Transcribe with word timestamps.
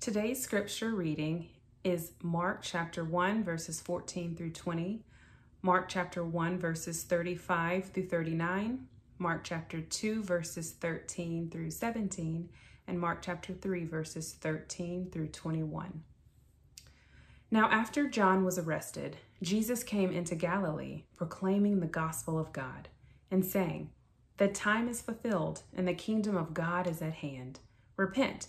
Today's 0.00 0.40
scripture 0.40 0.94
reading 0.94 1.48
is 1.84 2.12
Mark 2.22 2.62
chapter 2.62 3.04
1, 3.04 3.44
verses 3.44 3.82
14 3.82 4.34
through 4.34 4.52
20, 4.52 5.02
Mark 5.60 5.90
chapter 5.90 6.24
1, 6.24 6.58
verses 6.58 7.02
35 7.02 7.90
through 7.90 8.06
39, 8.06 8.86
Mark 9.18 9.44
chapter 9.44 9.82
2, 9.82 10.22
verses 10.22 10.70
13 10.70 11.50
through 11.50 11.70
17, 11.70 12.48
and 12.86 12.98
Mark 12.98 13.20
chapter 13.20 13.52
3, 13.52 13.84
verses 13.84 14.32
13 14.40 15.10
through 15.10 15.28
21. 15.28 16.02
Now, 17.50 17.68
after 17.70 18.08
John 18.08 18.42
was 18.42 18.58
arrested, 18.58 19.18
Jesus 19.42 19.82
came 19.82 20.10
into 20.10 20.34
Galilee, 20.34 21.02
proclaiming 21.18 21.80
the 21.80 21.86
gospel 21.86 22.38
of 22.38 22.54
God, 22.54 22.88
and 23.30 23.44
saying, 23.44 23.90
The 24.38 24.48
time 24.48 24.88
is 24.88 25.02
fulfilled, 25.02 25.60
and 25.76 25.86
the 25.86 25.92
kingdom 25.92 26.38
of 26.38 26.54
God 26.54 26.86
is 26.86 27.02
at 27.02 27.12
hand. 27.12 27.58
Repent 27.98 28.48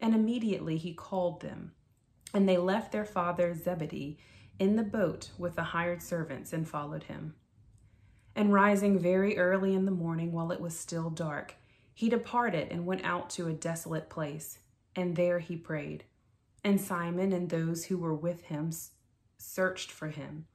And 0.00 0.14
immediately 0.14 0.76
he 0.76 0.94
called 0.94 1.40
them. 1.40 1.72
And 2.32 2.48
they 2.48 2.58
left 2.58 2.92
their 2.92 3.04
father 3.04 3.54
Zebedee 3.54 4.18
in 4.58 4.76
the 4.76 4.82
boat 4.82 5.30
with 5.38 5.56
the 5.56 5.64
hired 5.64 6.02
servants 6.02 6.52
and 6.52 6.68
followed 6.68 7.04
him. 7.04 7.34
And 8.36 8.52
rising 8.52 8.98
very 8.98 9.36
early 9.36 9.74
in 9.74 9.84
the 9.84 9.90
morning 9.90 10.32
while 10.32 10.52
it 10.52 10.60
was 10.60 10.78
still 10.78 11.10
dark, 11.10 11.54
he 11.92 12.08
departed 12.08 12.68
and 12.70 12.86
went 12.86 13.04
out 13.04 13.28
to 13.30 13.48
a 13.48 13.52
desolate 13.52 14.08
place, 14.08 14.58
and 14.94 15.16
there 15.16 15.40
he 15.40 15.56
prayed. 15.56 16.04
And 16.62 16.80
Simon 16.80 17.32
and 17.32 17.48
those 17.48 17.86
who 17.86 17.98
were 17.98 18.14
with 18.14 18.44
him 18.44 18.70
searched 19.38 19.90
for 19.90 20.08
him, 20.08 20.46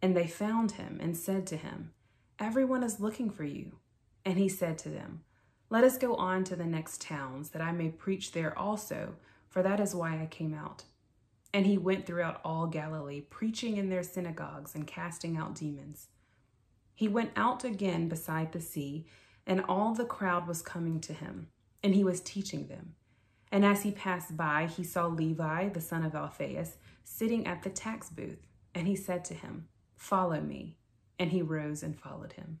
and 0.00 0.16
they 0.16 0.26
found 0.26 0.72
him 0.72 0.98
and 1.00 1.16
said 1.16 1.46
to 1.48 1.56
him, 1.56 1.92
Everyone 2.38 2.84
is 2.84 3.00
looking 3.00 3.30
for 3.30 3.44
you. 3.44 3.78
And 4.24 4.38
he 4.38 4.48
said 4.48 4.78
to 4.78 4.88
them, 4.88 5.22
Let 5.70 5.84
us 5.84 5.98
go 5.98 6.14
on 6.14 6.44
to 6.44 6.56
the 6.56 6.64
next 6.64 7.02
towns, 7.02 7.50
that 7.50 7.60
I 7.60 7.72
may 7.72 7.90
preach 7.90 8.32
there 8.32 8.58
also, 8.58 9.16
for 9.48 9.62
that 9.62 9.80
is 9.80 9.94
why 9.94 10.20
I 10.20 10.26
came 10.26 10.54
out. 10.54 10.84
And 11.52 11.66
he 11.66 11.76
went 11.76 12.06
throughout 12.06 12.40
all 12.44 12.66
Galilee, 12.66 13.20
preaching 13.20 13.76
in 13.76 13.90
their 13.90 14.02
synagogues 14.02 14.74
and 14.74 14.86
casting 14.86 15.36
out 15.36 15.54
demons. 15.54 16.08
He 16.94 17.06
went 17.06 17.32
out 17.36 17.64
again 17.64 18.08
beside 18.08 18.52
the 18.52 18.60
sea, 18.60 19.06
and 19.46 19.62
all 19.68 19.94
the 19.94 20.04
crowd 20.04 20.46
was 20.46 20.62
coming 20.62 21.00
to 21.00 21.12
him, 21.12 21.48
and 21.82 21.94
he 21.94 22.04
was 22.04 22.20
teaching 22.20 22.66
them. 22.66 22.94
And 23.52 23.64
as 23.64 23.82
he 23.82 23.90
passed 23.90 24.36
by, 24.36 24.66
he 24.66 24.84
saw 24.84 25.06
Levi, 25.06 25.68
the 25.68 25.80
son 25.80 26.04
of 26.04 26.14
Alphaeus, 26.14 26.76
sitting 27.04 27.46
at 27.46 27.62
the 27.62 27.70
tax 27.70 28.10
booth, 28.10 28.46
and 28.74 28.86
he 28.86 28.96
said 28.96 29.24
to 29.26 29.34
him, 29.34 29.68
Follow 29.96 30.40
me. 30.40 30.76
And 31.18 31.32
he 31.32 31.42
rose 31.42 31.82
and 31.82 31.98
followed 31.98 32.34
him. 32.34 32.60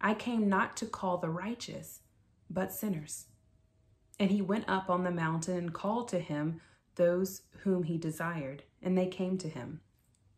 I 0.00 0.14
came 0.14 0.48
not 0.48 0.76
to 0.78 0.86
call 0.86 1.18
the 1.18 1.30
righteous, 1.30 2.00
but 2.48 2.72
sinners. 2.72 3.26
And 4.18 4.30
he 4.30 4.42
went 4.42 4.68
up 4.68 4.90
on 4.90 5.04
the 5.04 5.10
mountain 5.10 5.56
and 5.56 5.72
called 5.72 6.08
to 6.08 6.18
him 6.18 6.60
those 6.96 7.42
whom 7.62 7.84
he 7.84 7.98
desired, 7.98 8.62
and 8.82 8.96
they 8.96 9.06
came 9.06 9.38
to 9.38 9.48
him. 9.48 9.80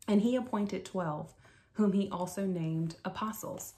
And 0.07 0.21
he 0.21 0.35
appointed 0.35 0.85
twelve, 0.85 1.33
whom 1.73 1.93
he 1.93 2.09
also 2.09 2.45
named 2.45 2.95
apostles, 3.03 3.73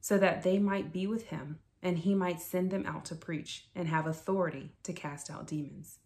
so 0.00 0.18
that 0.18 0.42
they 0.42 0.58
might 0.58 0.92
be 0.92 1.06
with 1.06 1.28
him 1.28 1.58
and 1.82 1.98
he 1.98 2.14
might 2.14 2.40
send 2.40 2.70
them 2.70 2.84
out 2.86 3.04
to 3.04 3.14
preach 3.14 3.68
and 3.74 3.86
have 3.88 4.06
authority 4.06 4.72
to 4.82 4.92
cast 4.92 5.30
out 5.30 5.46
demons. 5.46 5.98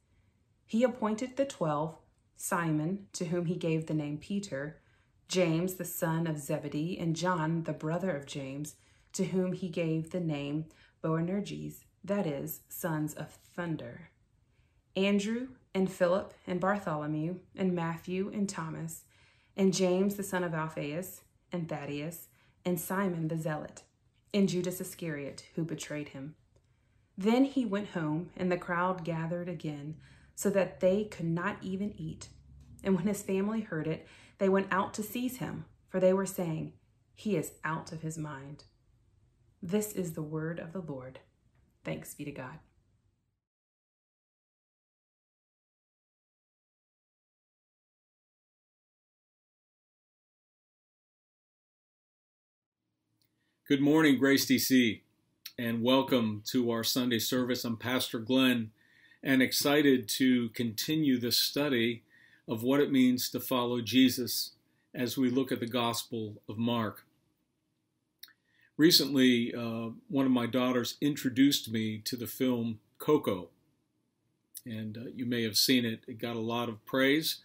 He 0.67 0.83
appointed 0.83 1.37
the 1.37 1.47
twelve 1.47 1.97
Simon, 2.37 3.07
to 3.13 3.27
whom 3.27 3.47
he 3.47 3.55
gave 3.55 3.87
the 3.87 3.95
name 3.95 4.17
Peter, 4.19 4.81
James, 5.29 5.75
the 5.75 5.85
son 5.85 6.27
of 6.27 6.39
Zebedee, 6.39 6.99
and 6.99 7.15
John, 7.15 7.65
the 7.65 7.73
brother 7.73 8.17
of 8.17 8.27
James, 8.27 8.77
to 9.13 9.25
whom 9.25 9.53
he 9.53 9.69
gave 9.69 10.11
the 10.11 10.21
name 10.21 10.67
Boanerges, 11.03 11.85
that 12.05 12.27
is, 12.27 12.61
sons 12.69 13.15
of 13.15 13.31
thunder, 13.55 14.11
Andrew, 14.97 15.49
and 15.75 15.91
Philip, 15.91 16.35
and 16.47 16.61
Bartholomew, 16.61 17.37
and 17.57 17.75
Matthew, 17.75 18.31
and 18.35 18.49
Thomas, 18.49 19.05
and 19.57 19.73
James, 19.75 20.17
the 20.17 20.23
son 20.23 20.45
of 20.45 20.55
Alphaeus, 20.55 21.23
and 21.53 21.69
Thaddeus, 21.69 22.29
and 22.65 22.81
Simon 22.81 23.29
the 23.29 23.39
Zealot 23.39 23.83
and 24.33 24.49
Judas 24.49 24.81
Iscariot, 24.81 25.45
who 25.55 25.65
betrayed 25.65 26.09
him. 26.09 26.35
Then 27.19 27.45
he 27.45 27.65
went 27.65 27.91
home, 27.91 28.31
and 28.37 28.51
the 28.51 28.57
crowd 28.57 29.05
gathered 29.05 29.49
again, 29.49 29.97
so 30.35 30.51
that 30.51 30.81
they 30.81 31.05
could 31.05 31.27
not 31.27 31.57
even 31.61 31.93
eat. 31.99 32.29
And 32.83 32.97
when 32.97 33.07
his 33.07 33.23
family 33.23 33.61
heard 33.61 33.87
it, 33.87 34.07
they 34.39 34.49
went 34.49 34.69
out 34.71 34.95
to 34.95 35.03
seize 35.03 35.37
him, 35.37 35.67
for 35.89 36.01
they 36.01 36.13
were 36.13 36.27
saying, 36.27 36.73
He 37.15 37.37
is 37.37 37.53
out 37.65 37.93
of 37.93 38.03
his 38.03 38.17
mind. 38.17 38.65
This 39.63 39.93
is 39.93 40.15
the 40.15 40.23
word 40.23 40.59
of 40.59 40.73
the 40.73 40.81
Lord. 40.81 41.19
Thanks 41.85 42.15
be 42.15 42.25
to 42.25 42.31
God. 42.31 42.61
Good 53.69 53.83
morning, 53.83 54.19
Grace 54.19 54.47
DC, 54.47 55.03
and 55.59 55.83
welcome 55.83 56.43
to 56.47 56.71
our 56.71 56.83
Sunday 56.83 57.19
service. 57.19 57.63
I'm 57.63 57.77
Pastor 57.77 58.19
Glenn 58.19 58.71
and 59.23 59.43
excited 59.43 60.09
to 60.09 60.49
continue 60.49 61.21
the 61.21 61.31
study 61.31 62.03
of 62.49 62.63
what 62.63 62.81
it 62.81 62.91
means 62.91 63.29
to 63.29 63.39
follow 63.39 63.83
Jesus 63.83 64.53
as 64.95 65.19
we 65.19 65.29
look 65.29 65.53
at 65.53 65.61
the 65.61 65.67
Gospel 65.67 66.41
of 66.49 66.57
Mark. 66.57 67.05
Recently, 68.81 69.55
uh, 69.55 69.91
one 70.09 70.25
of 70.25 70.33
my 70.33 70.47
daughters 70.47 70.97
introduced 71.03 71.71
me 71.71 71.99
to 71.99 72.17
the 72.17 72.27
film 72.27 72.81
Coco, 72.97 73.51
and 74.65 74.97
uh, 74.97 75.11
you 75.15 75.27
may 75.27 75.43
have 75.43 75.59
seen 75.59 75.85
it. 75.85 76.01
It 76.09 76.19
got 76.19 76.35
a 76.35 76.41
lot 76.41 76.71
of 76.71 76.83
praise. 76.87 77.43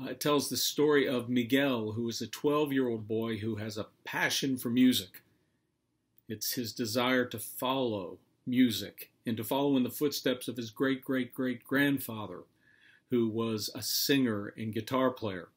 Uh, 0.00 0.10
it 0.10 0.20
tells 0.20 0.48
the 0.48 0.56
story 0.56 1.08
of 1.08 1.28
Miguel, 1.28 1.90
who 1.90 2.08
is 2.08 2.20
a 2.20 2.28
12 2.28 2.72
year 2.72 2.86
old 2.86 3.08
boy 3.08 3.38
who 3.38 3.56
has 3.56 3.76
a 3.76 3.88
passion 4.04 4.56
for 4.56 4.70
music 4.70 5.22
it's 6.28 6.52
his 6.52 6.72
desire 6.72 7.24
to 7.24 7.40
follow 7.40 8.18
music 8.46 9.10
and 9.26 9.36
to 9.36 9.42
follow 9.42 9.76
in 9.76 9.82
the 9.82 9.90
footsteps 9.90 10.46
of 10.46 10.56
his 10.56 10.70
great 10.70 11.04
great 11.04 11.34
great 11.34 11.64
grandfather, 11.64 12.42
who 13.10 13.28
was 13.28 13.70
a 13.74 13.82
singer 13.82 14.54
and 14.56 14.72
guitar 14.72 15.10
player. 15.10 15.48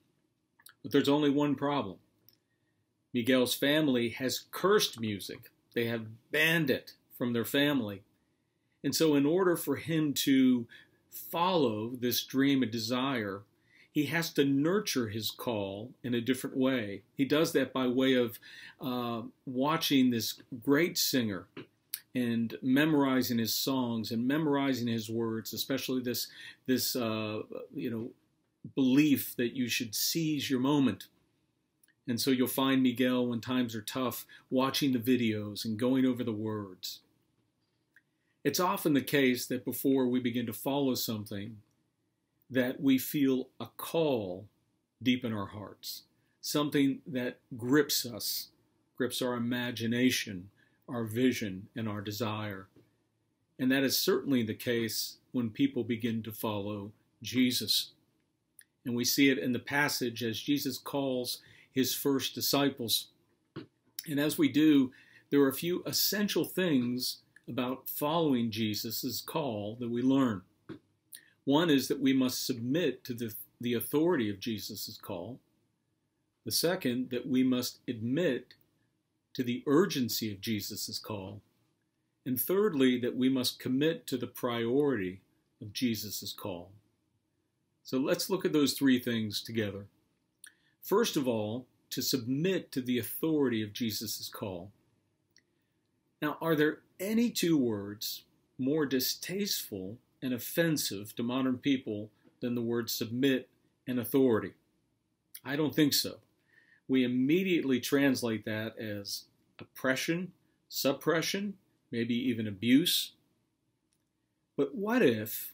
But 0.81 0.91
there's 0.91 1.07
only 1.07 1.29
one 1.29 1.53
problem 1.53 1.97
Miguel's 3.13 3.53
family 3.53 4.09
has 4.09 4.45
cursed 4.51 4.99
music, 4.99 5.51
they 5.73 5.85
have 5.85 6.31
banned 6.31 6.69
it 6.69 6.93
from 7.17 7.33
their 7.33 7.45
family. 7.45 8.01
And 8.83 8.93
so, 8.93 9.15
in 9.15 9.25
order 9.25 9.55
for 9.55 9.77
him 9.77 10.13
to 10.13 10.67
follow 11.09 11.91
this 11.99 12.23
dream 12.23 12.63
and 12.63 12.71
desire, 12.71 13.43
he 13.91 14.05
has 14.05 14.31
to 14.33 14.43
nurture 14.43 15.09
his 15.09 15.29
call 15.29 15.91
in 16.03 16.15
a 16.15 16.21
different 16.21 16.57
way. 16.57 17.03
He 17.15 17.25
does 17.25 17.53
that 17.53 17.71
by 17.71 17.87
way 17.87 18.15
of 18.15 18.39
uh, 18.81 19.21
watching 19.45 20.09
this 20.09 20.41
great 20.63 20.97
singer 20.97 21.45
and 22.15 22.55
memorizing 22.61 23.37
his 23.37 23.53
songs 23.53 24.11
and 24.11 24.27
memorizing 24.27 24.87
his 24.87 25.09
words, 25.09 25.53
especially 25.53 26.01
this 26.01 26.27
this 26.65 26.95
uh, 26.95 27.41
you 27.73 27.89
know 27.89 28.09
belief 28.75 29.35
that 29.37 29.55
you 29.55 29.67
should 29.67 29.93
seize 29.93 30.49
your 30.49 30.59
moment. 30.59 31.07
And 32.07 32.19
so 32.19 32.31
you'll 32.31 32.47
find 32.47 32.83
Miguel 32.83 33.27
when 33.27 33.39
times 33.39 33.75
are 33.75 33.81
tough 33.81 34.25
watching 34.49 34.91
the 34.91 34.99
videos 34.99 35.63
and 35.63 35.79
going 35.79 36.05
over 36.05 36.23
the 36.23 36.33
words. 36.33 36.99
It's 38.43 38.59
often 38.59 38.93
the 38.93 39.01
case 39.01 39.45
that 39.45 39.63
before 39.63 40.07
we 40.07 40.19
begin 40.19 40.45
to 40.47 40.53
follow 40.53 40.95
something, 40.95 41.57
that 42.49 42.81
we 42.81 42.97
feel 42.97 43.47
a 43.59 43.67
call 43.77 44.45
deep 45.01 45.23
in 45.23 45.33
our 45.33 45.47
hearts, 45.47 46.03
something 46.41 46.99
that 47.07 47.37
grips 47.57 48.05
us, 48.05 48.49
grips 48.97 49.21
our 49.21 49.33
imagination, 49.33 50.49
our 50.89 51.05
vision, 51.05 51.67
and 51.75 51.87
our 51.87 52.01
desire. 52.01 52.67
And 53.57 53.71
that 53.71 53.83
is 53.83 53.97
certainly 53.97 54.43
the 54.43 54.53
case 54.53 55.17
when 55.31 55.49
people 55.49 55.83
begin 55.83 56.21
to 56.23 56.31
follow 56.33 56.91
Jesus. 57.21 57.91
And 58.85 58.93
we 58.93 59.05
see 59.05 59.29
it 59.29 59.37
in 59.37 59.53
the 59.53 59.59
passage 59.59 60.21
as 60.21 60.39
Jesus 60.39 60.77
calls 60.77 61.39
his 61.73 61.93
first 61.93 62.35
disciples. 62.35 63.07
And 64.07 64.19
as 64.19 64.37
we 64.37 64.49
do, 64.49 64.91
there 65.29 65.41
are 65.41 65.49
a 65.49 65.53
few 65.53 65.83
essential 65.85 66.45
things 66.45 67.17
about 67.47 67.89
following 67.89 68.51
Jesus' 68.51 69.21
call 69.21 69.75
that 69.79 69.89
we 69.89 70.01
learn. 70.01 70.43
One 71.45 71.69
is 71.69 71.87
that 71.87 71.99
we 71.99 72.13
must 72.13 72.45
submit 72.45 73.03
to 73.05 73.13
the, 73.13 73.33
the 73.59 73.73
authority 73.73 74.29
of 74.29 74.39
Jesus' 74.39 74.97
call. 75.01 75.39
The 76.45 76.51
second, 76.51 77.09
that 77.09 77.27
we 77.27 77.43
must 77.43 77.79
admit 77.87 78.53
to 79.33 79.43
the 79.43 79.63
urgency 79.65 80.31
of 80.31 80.41
Jesus' 80.41 80.99
call. 80.99 81.41
And 82.25 82.39
thirdly, 82.39 82.99
that 82.99 83.17
we 83.17 83.27
must 83.27 83.59
commit 83.59 84.07
to 84.07 84.17
the 84.17 84.27
priority 84.27 85.21
of 85.61 85.73
Jesus' 85.73 86.33
call. 86.33 86.71
So 87.83 87.97
let's 87.97 88.29
look 88.29 88.45
at 88.45 88.53
those 88.53 88.73
three 88.73 88.99
things 88.99 89.41
together. 89.41 89.87
First 90.83 91.15
of 91.15 91.27
all, 91.27 91.65
to 91.91 92.01
submit 92.01 92.71
to 92.73 92.81
the 92.81 92.99
authority 92.99 93.63
of 93.63 93.71
Jesus' 93.71 94.29
call. 94.29 94.71
Now, 96.21 96.37
are 96.41 96.55
there 96.55 96.79
any 96.99 97.29
two 97.29 97.57
words 97.57 98.23
more 98.57 98.85
distasteful 98.85 99.97
and 100.21 100.33
offensive 100.33 101.15
to 101.15 101.23
modern 101.23 101.57
people 101.57 102.09
than 102.41 102.55
the 102.55 102.61
words 102.61 102.93
submit 102.93 103.49
and 103.87 103.99
authority? 103.99 104.53
I 105.45 105.55
don't 105.55 105.73
think 105.73 105.93
so. 105.93 106.17
We 106.87 107.03
immediately 107.03 107.79
translate 107.79 108.43
that 108.45 108.77
as 108.77 109.25
oppression, 109.59 110.33
suppression, 110.67 111.55
maybe 111.91 112.15
even 112.15 112.47
abuse. 112.47 113.13
But 114.57 114.75
what 114.75 115.01
if 115.01 115.53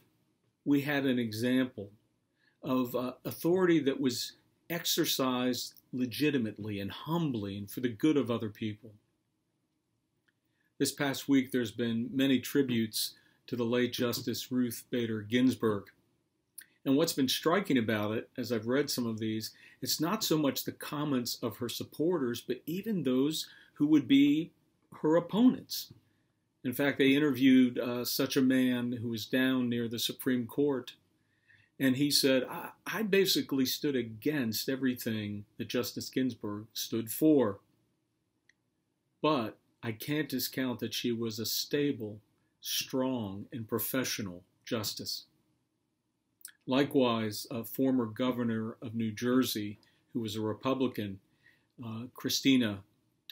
we 0.64 0.82
had 0.82 1.06
an 1.06 1.18
example 1.18 1.90
of 2.62 2.94
uh, 2.94 3.12
authority 3.24 3.78
that 3.80 4.00
was 4.00 4.32
exercised 4.70 5.74
legitimately 5.92 6.80
and 6.80 6.90
humbly 6.90 7.58
and 7.58 7.70
for 7.70 7.80
the 7.80 7.88
good 7.88 8.16
of 8.16 8.30
other 8.30 8.48
people? 8.48 8.92
This 10.78 10.92
past 10.92 11.28
week, 11.28 11.52
there's 11.52 11.72
been 11.72 12.08
many 12.12 12.40
tributes 12.40 13.14
to 13.48 13.56
the 13.56 13.64
late 13.64 13.92
Justice 13.92 14.50
Ruth 14.50 14.84
Bader 14.90 15.20
Ginsburg. 15.20 15.84
And 16.84 16.96
what's 16.96 17.12
been 17.12 17.28
striking 17.28 17.76
about 17.76 18.12
it, 18.12 18.30
as 18.38 18.50
I've 18.50 18.66
read 18.66 18.88
some 18.88 19.06
of 19.06 19.18
these, 19.18 19.50
it's 19.82 20.00
not 20.00 20.24
so 20.24 20.38
much 20.38 20.64
the 20.64 20.72
comments 20.72 21.36
of 21.42 21.58
her 21.58 21.68
supporters, 21.68 22.40
but 22.40 22.62
even 22.64 23.02
those 23.02 23.46
who 23.74 23.86
would 23.88 24.08
be 24.08 24.52
her 25.02 25.16
opponents. 25.16 25.92
In 26.64 26.72
fact, 26.72 26.98
they 26.98 27.14
interviewed 27.14 27.78
uh, 27.78 28.04
such 28.04 28.36
a 28.36 28.42
man 28.42 28.92
who 28.92 29.08
was 29.08 29.26
down 29.26 29.68
near 29.68 29.88
the 29.88 29.98
Supreme 29.98 30.46
Court, 30.46 30.94
and 31.80 31.96
he 31.96 32.10
said, 32.10 32.44
I, 32.48 32.68
I 32.86 33.02
basically 33.02 33.64
stood 33.64 33.96
against 33.96 34.68
everything 34.68 35.46
that 35.56 35.68
Justice 35.68 36.10
Ginsburg 36.10 36.66
stood 36.74 37.10
for. 37.10 37.58
But 39.22 39.56
I 39.82 39.92
can't 39.92 40.28
discount 40.28 40.80
that 40.80 40.92
she 40.92 41.10
was 41.10 41.38
a 41.38 41.46
stable, 41.46 42.20
strong, 42.60 43.46
and 43.50 43.66
professional 43.66 44.44
justice. 44.66 45.24
Likewise, 46.66 47.46
a 47.50 47.64
former 47.64 48.04
governor 48.04 48.76
of 48.82 48.94
New 48.94 49.10
Jersey, 49.10 49.78
who 50.12 50.20
was 50.20 50.36
a 50.36 50.42
Republican, 50.42 51.18
uh, 51.82 52.04
Christine 52.14 52.78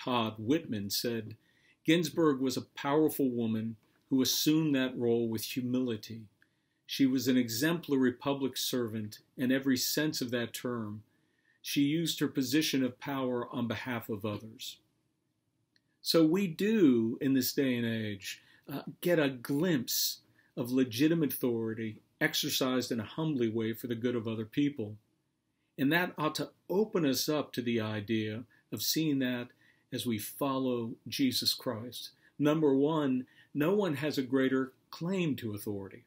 Todd 0.02 0.34
Whitman, 0.38 0.88
said 0.88 1.36
Ginsburg 1.84 2.40
was 2.40 2.56
a 2.56 2.62
powerful 2.62 3.28
woman 3.28 3.76
who 4.08 4.22
assumed 4.22 4.74
that 4.74 4.96
role 4.96 5.28
with 5.28 5.42
humility. 5.44 6.22
She 6.90 7.04
was 7.04 7.28
an 7.28 7.36
exemplary 7.36 8.12
public 8.12 8.56
servant 8.56 9.18
in 9.36 9.52
every 9.52 9.76
sense 9.76 10.22
of 10.22 10.30
that 10.30 10.54
term. 10.54 11.02
She 11.60 11.82
used 11.82 12.18
her 12.18 12.28
position 12.28 12.82
of 12.82 12.98
power 12.98 13.46
on 13.52 13.68
behalf 13.68 14.08
of 14.08 14.24
others. 14.24 14.78
So 16.00 16.24
we 16.24 16.46
do, 16.46 17.18
in 17.20 17.34
this 17.34 17.52
day 17.52 17.76
and 17.76 17.84
age, 17.84 18.40
uh, 18.72 18.80
get 19.02 19.18
a 19.18 19.28
glimpse 19.28 20.20
of 20.56 20.72
legitimate 20.72 21.34
authority 21.34 22.00
exercised 22.22 22.90
in 22.90 23.00
a 23.00 23.04
humbly 23.04 23.50
way 23.50 23.74
for 23.74 23.86
the 23.86 23.94
good 23.94 24.16
of 24.16 24.26
other 24.26 24.46
people. 24.46 24.96
And 25.76 25.92
that 25.92 26.14
ought 26.16 26.36
to 26.36 26.52
open 26.70 27.04
us 27.04 27.28
up 27.28 27.52
to 27.52 27.60
the 27.60 27.82
idea 27.82 28.44
of 28.72 28.80
seeing 28.80 29.18
that 29.18 29.48
as 29.92 30.06
we 30.06 30.18
follow 30.18 30.92
Jesus 31.06 31.52
Christ. 31.52 32.12
Number 32.38 32.74
one, 32.74 33.26
no 33.52 33.74
one 33.74 33.96
has 33.96 34.16
a 34.16 34.22
greater 34.22 34.72
claim 34.90 35.36
to 35.36 35.54
authority. 35.54 36.04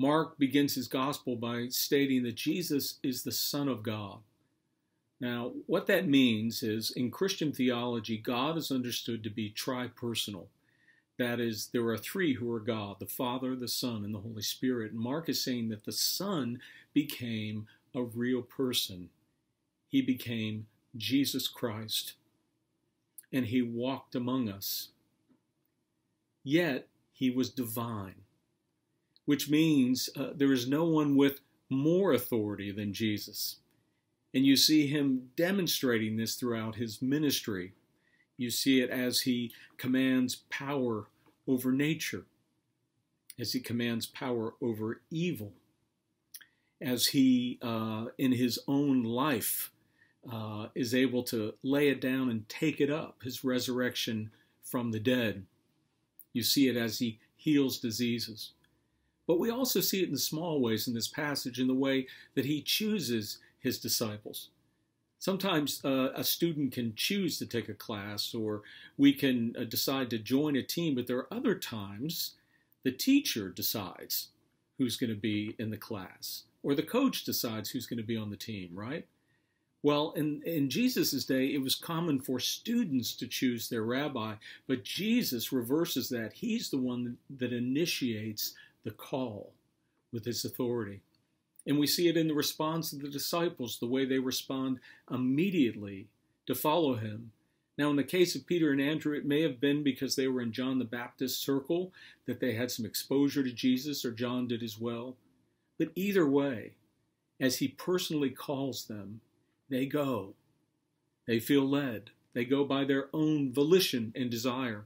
Mark 0.00 0.38
begins 0.38 0.74
his 0.74 0.88
gospel 0.88 1.36
by 1.36 1.66
stating 1.68 2.22
that 2.22 2.34
Jesus 2.34 2.94
is 3.02 3.22
the 3.22 3.30
Son 3.30 3.68
of 3.68 3.82
God. 3.82 4.20
Now, 5.20 5.52
what 5.66 5.86
that 5.88 6.08
means 6.08 6.62
is 6.62 6.90
in 6.92 7.10
Christian 7.10 7.52
theology, 7.52 8.16
God 8.16 8.56
is 8.56 8.70
understood 8.70 9.22
to 9.22 9.28
be 9.28 9.52
tripersonal. 9.52 10.46
That 11.18 11.38
is, 11.38 11.68
there 11.74 11.86
are 11.88 11.98
three 11.98 12.32
who 12.32 12.50
are 12.50 12.60
God 12.60 12.96
the 12.98 13.04
Father, 13.04 13.54
the 13.54 13.68
Son, 13.68 14.02
and 14.02 14.14
the 14.14 14.20
Holy 14.20 14.40
Spirit. 14.40 14.92
And 14.92 15.00
Mark 15.02 15.28
is 15.28 15.44
saying 15.44 15.68
that 15.68 15.84
the 15.84 15.92
Son 15.92 16.60
became 16.94 17.66
a 17.94 18.02
real 18.02 18.40
person. 18.40 19.10
He 19.86 20.00
became 20.00 20.66
Jesus 20.96 21.46
Christ. 21.46 22.14
And 23.34 23.44
he 23.44 23.60
walked 23.60 24.14
among 24.14 24.48
us. 24.48 24.88
Yet, 26.42 26.88
he 27.12 27.28
was 27.28 27.50
divine, 27.50 28.22
which 29.24 29.50
means 29.50 30.10
uh, 30.16 30.30
there 30.34 30.52
is 30.52 30.68
no 30.68 30.84
one 30.84 31.16
with 31.16 31.40
more 31.68 32.12
authority 32.12 32.72
than 32.72 32.92
Jesus. 32.92 33.56
And 34.34 34.44
you 34.44 34.56
see 34.56 34.86
him 34.86 35.30
demonstrating 35.36 36.16
this 36.16 36.34
throughout 36.34 36.76
his 36.76 37.02
ministry. 37.02 37.72
You 38.36 38.50
see 38.50 38.80
it 38.80 38.90
as 38.90 39.20
he 39.20 39.52
commands 39.76 40.36
power 40.50 41.06
over 41.46 41.72
nature, 41.72 42.24
as 43.38 43.52
he 43.52 43.60
commands 43.60 44.06
power 44.06 44.54
over 44.62 45.00
evil, 45.10 45.52
as 46.80 47.08
he, 47.08 47.58
uh, 47.60 48.06
in 48.18 48.32
his 48.32 48.58
own 48.68 49.02
life, 49.02 49.70
uh, 50.30 50.66
is 50.74 50.94
able 50.94 51.22
to 51.24 51.54
lay 51.62 51.88
it 51.88 52.00
down 52.00 52.30
and 52.30 52.48
take 52.48 52.80
it 52.80 52.90
up, 52.90 53.22
his 53.22 53.42
resurrection 53.42 54.30
from 54.62 54.92
the 54.92 55.00
dead. 55.00 55.44
You 56.32 56.42
see 56.42 56.68
it 56.68 56.76
as 56.76 56.98
he 56.98 57.18
heals 57.36 57.78
diseases. 57.78 58.52
But 59.30 59.38
we 59.38 59.48
also 59.48 59.80
see 59.80 60.02
it 60.02 60.08
in 60.08 60.16
small 60.16 60.60
ways 60.60 60.88
in 60.88 60.94
this 60.94 61.06
passage, 61.06 61.60
in 61.60 61.68
the 61.68 61.72
way 61.72 62.08
that 62.34 62.46
he 62.46 62.60
chooses 62.60 63.38
his 63.60 63.78
disciples. 63.78 64.48
Sometimes 65.20 65.84
uh, 65.84 66.08
a 66.16 66.24
student 66.24 66.72
can 66.72 66.96
choose 66.96 67.38
to 67.38 67.46
take 67.46 67.68
a 67.68 67.74
class, 67.74 68.34
or 68.34 68.62
we 68.98 69.12
can 69.12 69.54
uh, 69.56 69.62
decide 69.62 70.10
to 70.10 70.18
join 70.18 70.56
a 70.56 70.64
team, 70.64 70.96
but 70.96 71.06
there 71.06 71.18
are 71.18 71.32
other 71.32 71.54
times 71.54 72.32
the 72.82 72.90
teacher 72.90 73.50
decides 73.50 74.30
who's 74.78 74.96
going 74.96 75.10
to 75.10 75.20
be 75.20 75.54
in 75.60 75.70
the 75.70 75.76
class, 75.76 76.42
or 76.64 76.74
the 76.74 76.82
coach 76.82 77.22
decides 77.22 77.70
who's 77.70 77.86
going 77.86 77.98
to 77.98 78.02
be 78.02 78.16
on 78.16 78.30
the 78.30 78.36
team, 78.36 78.70
right? 78.74 79.06
Well, 79.84 80.12
in, 80.16 80.42
in 80.44 80.68
Jesus' 80.68 81.24
day, 81.24 81.54
it 81.54 81.62
was 81.62 81.76
common 81.76 82.18
for 82.18 82.40
students 82.40 83.14
to 83.14 83.28
choose 83.28 83.68
their 83.68 83.84
rabbi, 83.84 84.34
but 84.66 84.82
Jesus 84.82 85.52
reverses 85.52 86.08
that. 86.08 86.32
He's 86.32 86.68
the 86.68 86.78
one 86.78 87.16
that 87.38 87.52
initiates 87.52 88.54
the 88.84 88.90
call 88.90 89.52
with 90.12 90.24
his 90.24 90.44
authority. 90.44 91.02
And 91.66 91.78
we 91.78 91.86
see 91.86 92.08
it 92.08 92.16
in 92.16 92.28
the 92.28 92.34
response 92.34 92.92
of 92.92 93.00
the 93.00 93.08
disciples, 93.08 93.78
the 93.78 93.86
way 93.86 94.04
they 94.04 94.18
respond 94.18 94.80
immediately 95.10 96.08
to 96.46 96.54
follow 96.54 96.94
him. 96.94 97.32
Now, 97.76 97.90
in 97.90 97.96
the 97.96 98.04
case 98.04 98.34
of 98.34 98.46
Peter 98.46 98.72
and 98.72 98.80
Andrew, 98.80 99.16
it 99.16 99.24
may 99.24 99.42
have 99.42 99.60
been 99.60 99.82
because 99.82 100.16
they 100.16 100.28
were 100.28 100.42
in 100.42 100.52
John 100.52 100.78
the 100.78 100.84
Baptist's 100.84 101.38
circle 101.38 101.92
that 102.26 102.40
they 102.40 102.52
had 102.52 102.70
some 102.70 102.84
exposure 102.84 103.42
to 103.42 103.52
Jesus, 103.52 104.04
or 104.04 104.10
John 104.10 104.48
did 104.48 104.62
as 104.62 104.78
well. 104.78 105.16
But 105.78 105.88
either 105.94 106.26
way, 106.26 106.72
as 107.40 107.56
he 107.56 107.68
personally 107.68 108.30
calls 108.30 108.84
them, 108.84 109.20
they 109.70 109.86
go. 109.86 110.34
They 111.26 111.38
feel 111.38 111.66
led. 111.66 112.10
They 112.34 112.44
go 112.44 112.64
by 112.64 112.84
their 112.84 113.08
own 113.14 113.52
volition 113.52 114.12
and 114.14 114.30
desire. 114.30 114.84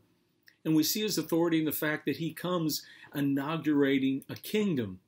And 0.65 0.77
we 0.77 0.83
see 0.83 1.03
his 1.03 1.19
authority 1.19 1.59
in 1.59 1.65
the 1.65 1.73
fact 1.73 2.07
that 2.07 2.19
he 2.19 2.33
comes 2.33 2.85
inaugurating 3.15 4.25
a 4.29 4.35
kingdom 4.35 5.01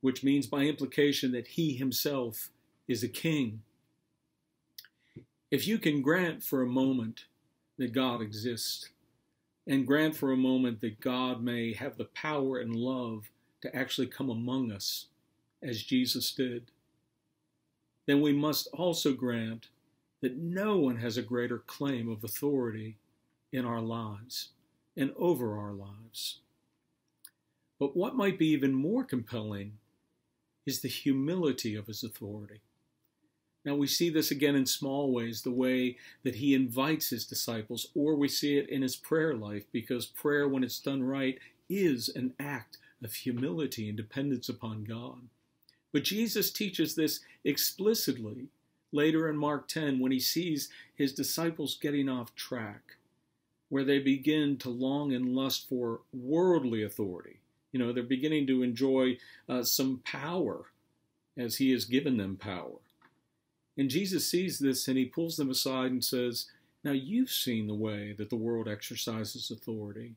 which 0.00 0.24
means 0.24 0.46
by 0.46 0.62
implication 0.62 1.32
that 1.32 1.48
he 1.48 1.74
himself 1.74 2.50
is 2.88 3.02
a 3.02 3.08
king. 3.08 3.62
If 5.50 5.66
you 5.66 5.78
can 5.78 6.00
grant 6.00 6.42
for 6.42 6.62
a 6.62 6.66
moment 6.66 7.24
that 7.78 7.92
God 7.92 8.20
exists, 8.20 8.90
and 9.66 9.86
grant 9.86 10.16
for 10.16 10.32
a 10.32 10.36
moment 10.36 10.80
that 10.80 11.00
God 11.00 11.42
may 11.42 11.74
have 11.74 11.96
the 11.96 12.06
power 12.06 12.58
and 12.58 12.74
love 12.74 13.30
to 13.62 13.74
actually 13.74 14.06
come 14.06 14.30
among 14.30 14.72
us, 14.72 15.06
as 15.62 15.82
Jesus 15.82 16.32
did, 16.32 16.70
then 18.06 18.20
we 18.20 18.32
must 18.32 18.68
also 18.72 19.12
grant 19.12 19.68
that 20.22 20.36
no 20.36 20.76
one 20.78 20.96
has 20.96 21.16
a 21.16 21.22
greater 21.22 21.58
claim 21.58 22.10
of 22.10 22.24
authority 22.24 22.96
in 23.52 23.64
our 23.64 23.80
lives 23.80 24.48
and 24.96 25.12
over 25.16 25.58
our 25.58 25.72
lives. 25.72 26.40
But 27.80 27.96
what 27.96 28.14
might 28.14 28.38
be 28.38 28.48
even 28.48 28.74
more 28.74 29.02
compelling 29.02 29.78
is 30.66 30.82
the 30.82 30.88
humility 30.88 31.74
of 31.74 31.86
his 31.86 32.04
authority. 32.04 32.60
Now, 33.64 33.74
we 33.74 33.86
see 33.86 34.10
this 34.10 34.30
again 34.30 34.54
in 34.54 34.66
small 34.66 35.12
ways, 35.12 35.42
the 35.42 35.50
way 35.50 35.96
that 36.22 36.36
he 36.36 36.54
invites 36.54 37.08
his 37.08 37.24
disciples, 37.24 37.88
or 37.94 38.14
we 38.14 38.28
see 38.28 38.58
it 38.58 38.68
in 38.68 38.82
his 38.82 38.96
prayer 38.96 39.34
life, 39.34 39.64
because 39.72 40.06
prayer, 40.06 40.46
when 40.46 40.62
it's 40.62 40.78
done 40.78 41.02
right, 41.02 41.38
is 41.68 42.10
an 42.10 42.34
act 42.38 42.76
of 43.02 43.14
humility 43.14 43.88
and 43.88 43.96
dependence 43.96 44.48
upon 44.48 44.84
God. 44.84 45.28
But 45.92 46.04
Jesus 46.04 46.50
teaches 46.50 46.94
this 46.94 47.20
explicitly 47.44 48.48
later 48.92 49.28
in 49.28 49.36
Mark 49.36 49.68
10 49.68 50.00
when 50.00 50.12
he 50.12 50.20
sees 50.20 50.68
his 50.94 51.14
disciples 51.14 51.78
getting 51.80 52.08
off 52.08 52.34
track, 52.34 52.96
where 53.70 53.84
they 53.84 53.98
begin 53.98 54.58
to 54.58 54.68
long 54.68 55.12
and 55.14 55.34
lust 55.34 55.68
for 55.68 56.00
worldly 56.12 56.82
authority. 56.82 57.40
You 57.72 57.78
know, 57.78 57.92
they're 57.92 58.02
beginning 58.02 58.46
to 58.48 58.62
enjoy 58.62 59.18
uh, 59.48 59.62
some 59.62 60.00
power 60.04 60.66
as 61.36 61.56
he 61.56 61.70
has 61.72 61.84
given 61.84 62.16
them 62.16 62.36
power. 62.36 62.78
And 63.76 63.88
Jesus 63.88 64.28
sees 64.28 64.58
this 64.58 64.88
and 64.88 64.98
he 64.98 65.04
pulls 65.04 65.36
them 65.36 65.50
aside 65.50 65.90
and 65.90 66.04
says, 66.04 66.46
Now 66.84 66.92
you've 66.92 67.30
seen 67.30 67.66
the 67.66 67.74
way 67.74 68.14
that 68.18 68.28
the 68.28 68.36
world 68.36 68.68
exercises 68.68 69.50
authority, 69.50 70.14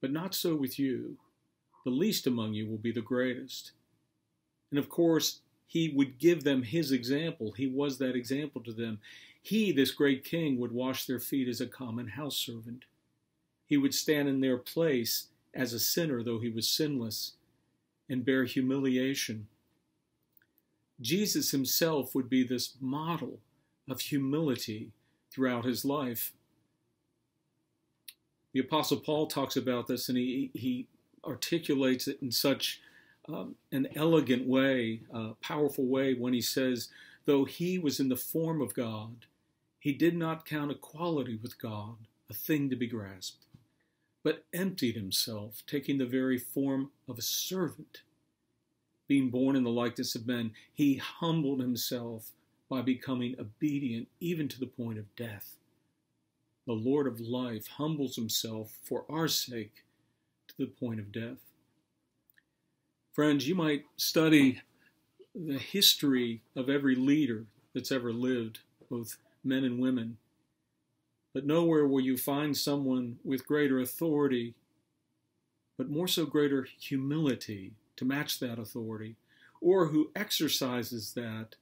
but 0.00 0.10
not 0.10 0.34
so 0.34 0.54
with 0.54 0.78
you. 0.78 1.16
The 1.84 1.90
least 1.90 2.26
among 2.26 2.54
you 2.54 2.66
will 2.66 2.78
be 2.78 2.92
the 2.92 3.00
greatest. 3.00 3.72
And 4.70 4.78
of 4.78 4.88
course, 4.88 5.40
he 5.66 5.92
would 5.94 6.18
give 6.18 6.44
them 6.44 6.62
his 6.62 6.92
example. 6.92 7.52
He 7.52 7.66
was 7.66 7.98
that 7.98 8.16
example 8.16 8.62
to 8.62 8.72
them. 8.72 9.00
He, 9.42 9.72
this 9.72 9.90
great 9.90 10.24
king, 10.24 10.58
would 10.58 10.72
wash 10.72 11.06
their 11.06 11.18
feet 11.18 11.48
as 11.48 11.60
a 11.60 11.66
common 11.66 12.08
house 12.08 12.36
servant. 12.36 12.84
He 13.66 13.76
would 13.76 13.94
stand 13.94 14.28
in 14.28 14.40
their 14.40 14.58
place 14.58 15.28
as 15.54 15.72
a 15.72 15.78
sinner, 15.78 16.22
though 16.22 16.38
he 16.38 16.50
was 16.50 16.68
sinless, 16.68 17.32
and 18.08 18.24
bear 18.24 18.44
humiliation. 18.44 19.46
Jesus 21.00 21.50
himself 21.50 22.14
would 22.14 22.28
be 22.28 22.44
this 22.44 22.74
model 22.80 23.40
of 23.88 24.00
humility 24.00 24.92
throughout 25.30 25.64
his 25.64 25.84
life. 25.84 26.32
The 28.52 28.60
Apostle 28.60 28.98
Paul 28.98 29.26
talks 29.26 29.56
about 29.56 29.86
this 29.86 30.08
and 30.08 30.18
he, 30.18 30.50
he 30.54 30.86
articulates 31.24 32.06
it 32.06 32.18
in 32.20 32.30
such 32.30 32.80
um, 33.28 33.54
an 33.70 33.88
elegant 33.94 34.46
way, 34.46 35.00
a 35.12 35.34
powerful 35.40 35.86
way, 35.86 36.14
when 36.14 36.32
he 36.32 36.40
says, 36.40 36.88
Though 37.24 37.44
he 37.44 37.78
was 37.78 38.00
in 38.00 38.08
the 38.08 38.16
form 38.16 38.60
of 38.60 38.74
God, 38.74 39.26
he 39.78 39.92
did 39.92 40.16
not 40.16 40.44
count 40.44 40.70
equality 40.70 41.38
with 41.40 41.60
God 41.60 41.96
a 42.28 42.34
thing 42.34 42.68
to 42.70 42.76
be 42.76 42.86
grasped, 42.86 43.44
but 44.22 44.44
emptied 44.52 44.94
himself, 44.94 45.62
taking 45.66 45.98
the 45.98 46.06
very 46.06 46.38
form 46.38 46.90
of 47.08 47.18
a 47.18 47.22
servant. 47.22 48.02
Being 49.08 49.30
born 49.30 49.56
in 49.56 49.64
the 49.64 49.70
likeness 49.70 50.14
of 50.14 50.26
men, 50.26 50.52
he 50.72 50.96
humbled 50.96 51.60
himself 51.60 52.30
by 52.68 52.82
becoming 52.82 53.36
obedient 53.38 54.08
even 54.20 54.48
to 54.48 54.60
the 54.60 54.66
point 54.66 54.98
of 54.98 55.14
death. 55.16 55.56
The 56.66 56.72
Lord 56.72 57.06
of 57.06 57.20
life 57.20 57.66
humbles 57.66 58.16
himself 58.16 58.78
for 58.82 59.04
our 59.10 59.28
sake 59.28 59.84
to 60.48 60.54
the 60.56 60.66
point 60.66 61.00
of 61.00 61.10
death. 61.10 61.38
Friends, 63.12 63.48
you 63.48 63.54
might 63.54 63.84
study 63.96 64.62
the 65.34 65.58
history 65.58 66.42
of 66.54 66.70
every 66.70 66.94
leader 66.94 67.44
that's 67.74 67.92
ever 67.92 68.12
lived, 68.12 68.60
both 68.88 69.18
men 69.44 69.64
and 69.64 69.80
women, 69.80 70.16
but 71.32 71.46
nowhere 71.46 71.86
will 71.86 72.00
you 72.00 72.16
find 72.16 72.56
someone 72.56 73.18
with 73.24 73.46
greater 73.46 73.80
authority, 73.80 74.54
but 75.78 75.90
more 75.90 76.08
so 76.08 76.26
greater 76.26 76.66
humility 76.78 77.72
to 77.96 78.04
match 78.04 78.38
that 78.40 78.58
authority, 78.58 79.16
or 79.60 79.86
who 79.86 80.10
exercises 80.14 81.12
that 81.14 81.56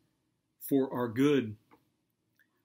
for 0.60 0.92
our 0.92 1.08
good. 1.08 1.56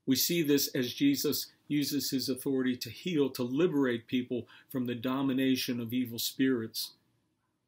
We 0.05 0.15
see 0.15 0.41
this 0.41 0.67
as 0.75 0.93
Jesus 0.93 1.51
uses 1.67 2.11
his 2.11 2.29
authority 2.29 2.75
to 2.77 2.89
heal, 2.89 3.29
to 3.31 3.43
liberate 3.43 4.07
people 4.07 4.47
from 4.69 4.85
the 4.85 4.95
domination 4.95 5.79
of 5.79 5.93
evil 5.93 6.19
spirits 6.19 6.91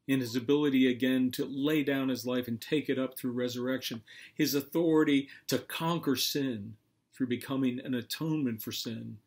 in 0.06 0.20
his 0.20 0.34
ability 0.34 0.90
again 0.90 1.30
to 1.32 1.44
lay 1.44 1.84
down 1.84 2.08
his 2.08 2.24
life 2.24 2.48
and 2.48 2.60
take 2.60 2.88
it 2.88 2.98
up 2.98 3.18
through 3.18 3.32
resurrection, 3.32 4.02
his 4.34 4.54
authority 4.54 5.28
to 5.46 5.58
conquer 5.58 6.16
sin 6.16 6.76
through 7.12 7.26
becoming 7.26 7.80
an 7.84 7.94
atonement 7.94 8.62
for 8.62 8.72
sin. 8.72 9.18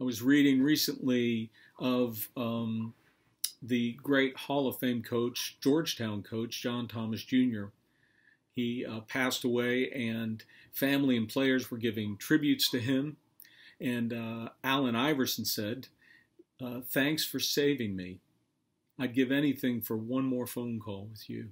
I 0.00 0.04
was 0.04 0.20
reading 0.20 0.62
recently 0.62 1.50
of 1.78 2.28
um, 2.36 2.92
the 3.62 3.92
great 4.02 4.36
Hall 4.36 4.68
of 4.68 4.78
Fame 4.78 5.02
coach, 5.02 5.56
Georgetown 5.62 6.22
coach, 6.22 6.62
John 6.62 6.86
Thompson 6.86 7.26
Jr. 7.26 7.66
He 8.52 8.84
uh, 8.84 9.00
passed 9.00 9.44
away, 9.44 9.90
and 9.90 10.44
family 10.72 11.16
and 11.16 11.28
players 11.28 11.70
were 11.70 11.78
giving 11.78 12.18
tributes 12.18 12.70
to 12.70 12.78
him. 12.78 13.16
And 13.80 14.12
uh, 14.12 14.50
Allen 14.62 14.96
Iverson 14.96 15.46
said, 15.46 15.88
uh, 16.62 16.80
Thanks 16.80 17.24
for 17.24 17.40
saving 17.40 17.96
me. 17.96 18.18
I'd 18.98 19.14
give 19.14 19.32
anything 19.32 19.80
for 19.80 19.96
one 19.96 20.24
more 20.24 20.46
phone 20.46 20.78
call 20.78 21.08
with 21.10 21.28
you. 21.28 21.48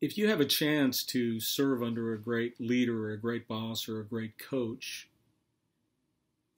If 0.00 0.18
you 0.18 0.28
have 0.28 0.40
a 0.40 0.46
chance 0.46 1.04
to 1.04 1.40
serve 1.40 1.82
under 1.82 2.12
a 2.12 2.20
great 2.20 2.60
leader 2.60 3.06
or 3.06 3.12
a 3.12 3.20
great 3.20 3.46
boss 3.46 3.88
or 3.88 4.00
a 4.00 4.04
great 4.04 4.38
coach, 4.38 5.08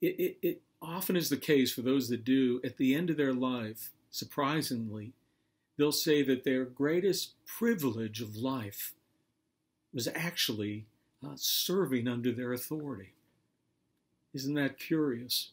it, 0.01 0.19
it, 0.19 0.37
it 0.41 0.61
often 0.81 1.15
is 1.15 1.29
the 1.29 1.37
case 1.37 1.73
for 1.73 1.81
those 1.81 2.09
that 2.09 2.23
do, 2.23 2.61
at 2.63 2.77
the 2.77 2.93
end 2.95 3.09
of 3.09 3.17
their 3.17 3.33
life, 3.33 3.91
surprisingly, 4.11 5.13
they'll 5.77 5.91
say 5.91 6.21
that 6.23 6.43
their 6.43 6.65
greatest 6.65 7.33
privilege 7.45 8.21
of 8.21 8.35
life 8.35 8.93
was 9.93 10.07
actually 10.13 10.85
uh, 11.25 11.33
serving 11.35 12.07
under 12.07 12.31
their 12.31 12.53
authority. 12.53 13.13
Isn't 14.33 14.55
that 14.55 14.77
curious? 14.77 15.51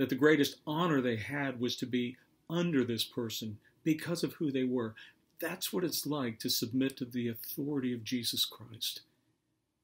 that 0.00 0.08
the 0.08 0.14
greatest 0.14 0.56
honor 0.66 1.02
they 1.02 1.16
had 1.16 1.60
was 1.60 1.76
to 1.76 1.84
be 1.84 2.16
under 2.48 2.82
this 2.84 3.04
person 3.04 3.58
because 3.84 4.24
of 4.24 4.32
who 4.32 4.50
they 4.50 4.64
were. 4.64 4.94
That's 5.42 5.74
what 5.74 5.84
it's 5.84 6.06
like 6.06 6.38
to 6.38 6.48
submit 6.48 6.96
to 6.96 7.04
the 7.04 7.28
authority 7.28 7.92
of 7.92 8.02
Jesus 8.02 8.46
Christ. 8.46 9.02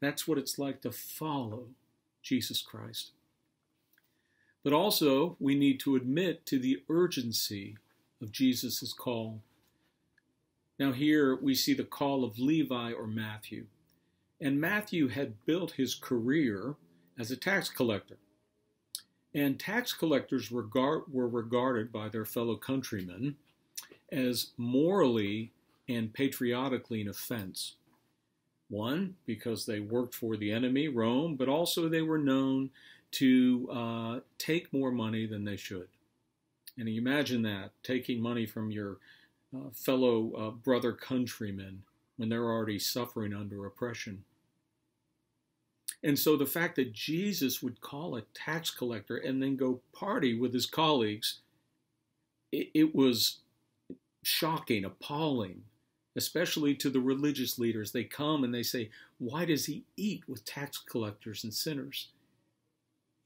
That's 0.01 0.27
what 0.27 0.39
it's 0.39 0.59
like 0.59 0.81
to 0.81 0.91
follow 0.91 1.67
Jesus 2.23 2.63
Christ. 2.63 3.11
But 4.67 4.73
also, 4.73 5.37
we 5.39 5.55
need 5.55 5.79
to 5.79 5.95
admit 5.95 6.45
to 6.47 6.59
the 6.59 6.83
urgency 6.89 7.77
of 8.21 8.33
Jesus' 8.33 8.93
call. 8.93 9.41
Now, 10.77 10.91
here 10.91 11.37
we 11.37 11.55
see 11.55 11.73
the 11.73 11.85
call 11.85 12.25
of 12.25 12.41
Levi 12.41 12.91
or 12.91 13.07
Matthew. 13.07 13.67
And 14.41 14.61
Matthew 14.61 15.07
had 15.07 15.47
built 15.47 15.75
his 15.75 15.95
career 15.95 16.75
as 17.17 17.31
a 17.31 17.37
tax 17.37 17.69
collector. 17.69 18.17
And 19.33 19.57
tax 19.57 19.93
collectors 19.93 20.51
regard, 20.51 21.05
were 21.13 21.29
regarded 21.29 21.93
by 21.93 22.09
their 22.09 22.25
fellow 22.25 22.57
countrymen 22.57 23.37
as 24.11 24.51
morally 24.57 25.53
and 25.89 26.13
patriotically 26.13 27.03
an 27.03 27.09
offense. 27.09 27.77
One, 28.69 29.15
because 29.27 29.65
they 29.65 29.79
worked 29.79 30.17
for 30.17 30.37
the 30.37 30.51
enemy, 30.51 30.89
Rome, 30.89 31.37
but 31.37 31.49
also 31.49 31.89
they 31.89 32.03
were 32.03 32.19
known 32.19 32.71
to 33.13 33.69
uh, 33.73 34.21
take 34.39 34.73
more 34.73 34.91
money 34.91 35.27
than 35.27 35.45
they 35.45 35.57
should. 35.57 35.89
And 36.79 36.89
you 36.89 37.01
imagine 37.01 37.43
that, 37.43 37.71
taking 37.83 38.21
money 38.21 38.47
from 38.47 38.71
your 38.71 38.99
uh, 39.55 39.71
fellow 39.73 40.33
uh, 40.37 40.51
brother 40.51 40.93
countrymen 40.93 41.83
when 42.17 42.29
they're 42.29 42.51
already 42.51 42.79
suffering 42.79 43.33
under 43.33 43.65
oppression. 43.65 44.25
And 46.03 46.19
so 46.19 46.37
the 46.37 46.47
fact 46.47 46.77
that 46.77 46.93
Jesus 46.93 47.63
would 47.63 47.81
call 47.81 48.17
a 48.17 48.23
tax 48.35 48.71
collector 48.71 49.17
and 49.17 49.43
then 49.43 49.57
go 49.57 49.81
party 49.93 50.39
with 50.39 50.53
his 50.53 50.67
colleagues, 50.67 51.39
it, 52.53 52.69
it 52.75 52.95
was 52.95 53.39
shocking, 54.23 54.85
appalling, 54.85 55.63
especially 56.15 56.75
to 56.75 56.91
the 56.91 57.01
religious 57.01 57.59
leaders. 57.59 57.93
They 57.93 58.05
come 58.05 58.45
and 58.45 58.55
they 58.55 58.63
say, 58.63 58.91
Why 59.19 59.45
does 59.45 59.67
he 59.67 59.85
eat 59.97 60.25
with 60.29 60.45
tax 60.45 60.79
collectors 60.79 61.45
and 61.45 61.53
sinners? 61.53 62.09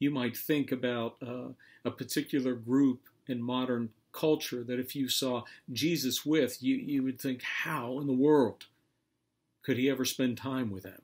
You 0.01 0.11
might 0.13 0.37
think 0.37 0.73
about 0.73 1.17
uh, 1.27 1.51
a 1.85 1.93
particular 1.93 2.55
group 2.55 3.03
in 3.29 3.43
modern 3.43 3.91
culture 4.13 4.65
that 4.65 4.81
if 4.81 4.97
you 4.97 5.09
saw 5.09 5.45
Jesus 5.73 6.27
with, 6.27 6.63
you, 6.63 6.77
you 6.77 7.05
would 7.05 7.21
think, 7.21 7.43
How 7.43 8.01
in 8.01 8.09
the 8.09 8.15
world 8.15 8.67
could 9.63 9.79
he 9.79 9.91
ever 9.91 10.05
spend 10.07 10.39
time 10.39 10.71
with 10.73 10.85
them? 10.85 11.03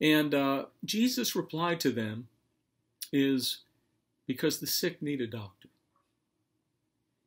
And 0.00 0.34
uh, 0.34 0.66
Jesus' 0.84 1.36
reply 1.36 1.76
to 1.76 1.92
them 1.92 2.28
is 3.12 3.60
because 4.26 4.60
the 4.60 4.68
sick 4.68 5.02
need 5.02 5.20
a 5.22 5.28
doctor. 5.28 5.68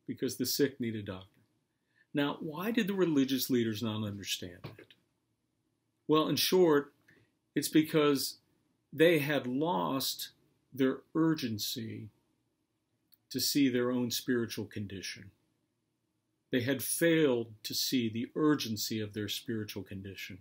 because 0.06 0.36
the 0.36 0.46
sick 0.46 0.80
need 0.80 0.96
a 0.96 1.02
doctor. 1.02 1.28
Now, 2.14 2.38
why 2.40 2.70
did 2.70 2.88
the 2.88 2.94
religious 2.94 3.50
leaders 3.50 3.82
not 3.82 4.04
understand 4.06 4.58
that? 4.64 4.94
Well, 6.08 6.28
in 6.28 6.36
short, 6.36 6.92
it's 7.54 7.68
because 7.68 8.38
they 8.96 9.18
had 9.18 9.46
lost 9.46 10.30
their 10.72 11.00
urgency 11.14 12.08
to 13.30 13.38
see 13.38 13.68
their 13.68 13.90
own 13.90 14.10
spiritual 14.10 14.64
condition. 14.64 15.30
They 16.50 16.62
had 16.62 16.82
failed 16.82 17.48
to 17.64 17.74
see 17.74 18.08
the 18.08 18.30
urgency 18.34 19.00
of 19.00 19.12
their 19.12 19.28
spiritual 19.28 19.82
condition. 19.82 20.38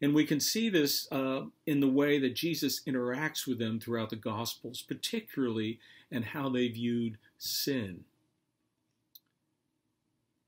And 0.00 0.14
we 0.14 0.24
can 0.24 0.38
see 0.38 0.68
this 0.68 1.10
uh, 1.10 1.46
in 1.66 1.80
the 1.80 1.88
way 1.88 2.20
that 2.20 2.36
Jesus 2.36 2.82
interacts 2.86 3.46
with 3.46 3.58
them 3.58 3.80
throughout 3.80 4.10
the 4.10 4.16
Gospels, 4.16 4.82
particularly 4.82 5.80
in 6.10 6.22
how 6.22 6.48
they 6.48 6.68
viewed 6.68 7.18
sin. 7.36 8.04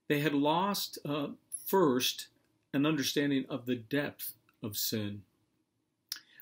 They 0.07 0.19
had 0.19 0.33
lost, 0.33 0.97
uh, 1.05 1.27
first, 1.65 2.27
an 2.73 2.85
understanding 2.85 3.45
of 3.49 3.65
the 3.65 3.75
depth 3.75 4.33
of 4.61 4.77
sin. 4.77 5.23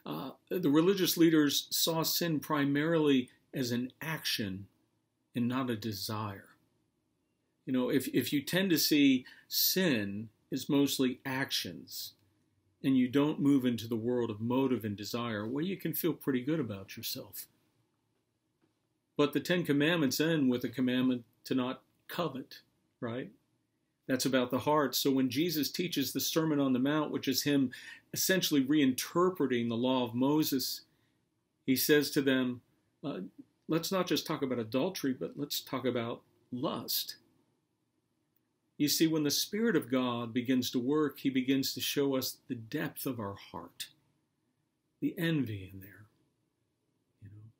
Uh, 0.05 0.31
the 0.49 0.69
religious 0.69 1.17
leaders 1.17 1.67
saw 1.69 2.03
sin 2.03 2.39
primarily 2.39 3.29
as 3.53 3.71
an 3.71 3.91
action 4.01 4.67
and 5.35 5.47
not 5.47 5.69
a 5.69 5.75
desire. 5.75 6.49
You 7.65 7.73
know, 7.73 7.89
if, 7.89 8.07
if 8.07 8.33
you 8.33 8.41
tend 8.41 8.69
to 8.71 8.77
see 8.77 9.25
sin 9.47 10.29
as 10.51 10.69
mostly 10.69 11.19
actions 11.25 12.13
and 12.83 12.97
you 12.97 13.07
don't 13.07 13.39
move 13.39 13.63
into 13.65 13.87
the 13.87 13.95
world 13.95 14.31
of 14.31 14.41
motive 14.41 14.83
and 14.83 14.95
desire, 14.95 15.47
well, 15.47 15.63
you 15.63 15.77
can 15.77 15.93
feel 15.93 16.13
pretty 16.13 16.41
good 16.41 16.59
about 16.59 16.97
yourself. 16.97 17.47
But 19.15 19.33
the 19.33 19.39
Ten 19.39 19.63
Commandments 19.63 20.19
end 20.19 20.49
with 20.49 20.63
a 20.63 20.69
commandment 20.69 21.25
to 21.45 21.53
not 21.53 21.83
covet, 22.07 22.61
right? 22.99 23.29
That's 24.11 24.25
about 24.25 24.51
the 24.51 24.59
heart. 24.59 24.93
So 24.93 25.09
when 25.09 25.29
Jesus 25.29 25.71
teaches 25.71 26.11
the 26.11 26.19
Sermon 26.19 26.59
on 26.59 26.73
the 26.73 26.79
Mount, 26.79 27.11
which 27.11 27.29
is 27.29 27.43
him 27.43 27.71
essentially 28.11 28.61
reinterpreting 28.61 29.69
the 29.69 29.77
law 29.77 30.03
of 30.03 30.13
Moses, 30.13 30.81
he 31.65 31.77
says 31.77 32.11
to 32.11 32.21
them, 32.21 32.59
uh, 33.05 33.19
let's 33.69 33.89
not 33.89 34.07
just 34.07 34.27
talk 34.27 34.41
about 34.41 34.59
adultery, 34.59 35.15
but 35.17 35.35
let's 35.37 35.61
talk 35.61 35.85
about 35.85 36.23
lust. 36.51 37.15
You 38.77 38.89
see, 38.89 39.07
when 39.07 39.23
the 39.23 39.31
Spirit 39.31 39.77
of 39.77 39.89
God 39.89 40.33
begins 40.33 40.69
to 40.71 40.79
work, 40.79 41.19
He 41.19 41.29
begins 41.29 41.73
to 41.75 41.79
show 41.79 42.17
us 42.17 42.35
the 42.49 42.55
depth 42.55 43.05
of 43.05 43.17
our 43.17 43.35
heart, 43.53 43.87
the 44.99 45.15
envy 45.17 45.71
in 45.73 45.79
there, 45.79 46.07
you 47.21 47.29
know, 47.29 47.51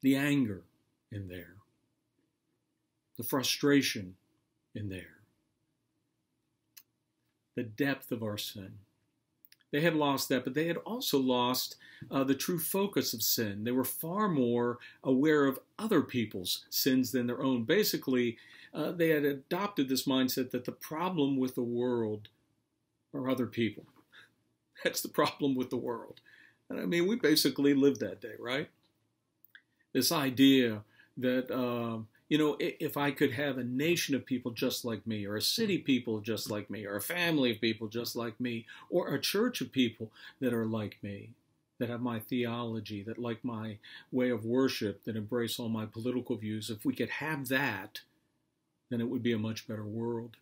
the 0.00 0.14
anger 0.14 0.62
in 1.10 1.26
there, 1.26 1.56
the 3.16 3.24
frustration 3.24 4.14
in 4.76 4.88
there 4.88 5.19
the 7.60 7.84
depth 7.84 8.10
of 8.10 8.22
our 8.22 8.38
sin. 8.38 8.72
They 9.70 9.82
had 9.82 9.94
lost 9.94 10.30
that, 10.30 10.44
but 10.44 10.54
they 10.54 10.66
had 10.66 10.78
also 10.78 11.18
lost 11.18 11.76
uh, 12.10 12.24
the 12.24 12.34
true 12.34 12.58
focus 12.58 13.12
of 13.12 13.22
sin. 13.22 13.64
They 13.64 13.70
were 13.70 13.84
far 13.84 14.28
more 14.28 14.78
aware 15.04 15.44
of 15.44 15.60
other 15.78 16.00
people's 16.00 16.64
sins 16.70 17.12
than 17.12 17.26
their 17.26 17.42
own. 17.42 17.64
Basically, 17.64 18.38
uh, 18.72 18.92
they 18.92 19.10
had 19.10 19.26
adopted 19.26 19.90
this 19.90 20.06
mindset 20.06 20.52
that 20.52 20.64
the 20.64 20.72
problem 20.72 21.36
with 21.36 21.54
the 21.54 21.62
world 21.62 22.28
are 23.12 23.28
other 23.28 23.46
people. 23.46 23.84
That's 24.82 25.02
the 25.02 25.08
problem 25.10 25.54
with 25.54 25.68
the 25.68 25.76
world. 25.76 26.22
And 26.70 26.80
I 26.80 26.86
mean, 26.86 27.06
we 27.06 27.16
basically 27.16 27.74
lived 27.74 28.00
that 28.00 28.22
day, 28.22 28.36
right? 28.38 28.70
This 29.92 30.10
idea 30.10 30.80
that 31.18 31.50
uh, 31.50 31.98
you 32.30 32.38
know, 32.38 32.56
if 32.60 32.96
I 32.96 33.10
could 33.10 33.32
have 33.32 33.58
a 33.58 33.64
nation 33.64 34.14
of 34.14 34.24
people 34.24 34.52
just 34.52 34.84
like 34.84 35.04
me, 35.04 35.26
or 35.26 35.36
a 35.36 35.42
city 35.42 35.78
mm. 35.78 35.84
people 35.84 36.20
just 36.20 36.48
like 36.48 36.70
me, 36.70 36.86
or 36.86 36.96
a 36.96 37.02
family 37.02 37.50
of 37.50 37.60
people 37.60 37.88
just 37.88 38.14
like 38.14 38.38
me, 38.40 38.66
or 38.88 39.12
a 39.12 39.20
church 39.20 39.60
of 39.60 39.72
people 39.72 40.12
that 40.40 40.54
are 40.54 40.64
like 40.64 40.96
me, 41.02 41.30
that 41.80 41.90
have 41.90 42.00
my 42.00 42.20
theology, 42.20 43.02
that 43.02 43.18
like 43.18 43.44
my 43.44 43.78
way 44.12 44.30
of 44.30 44.44
worship, 44.44 45.02
that 45.04 45.16
embrace 45.16 45.58
all 45.58 45.68
my 45.68 45.84
political 45.84 46.36
views, 46.36 46.70
if 46.70 46.84
we 46.84 46.94
could 46.94 47.10
have 47.10 47.48
that, 47.48 48.00
then 48.90 49.00
it 49.00 49.08
would 49.08 49.24
be 49.24 49.32
a 49.32 49.38
much 49.38 49.66
better 49.66 49.84
world. 49.84 50.36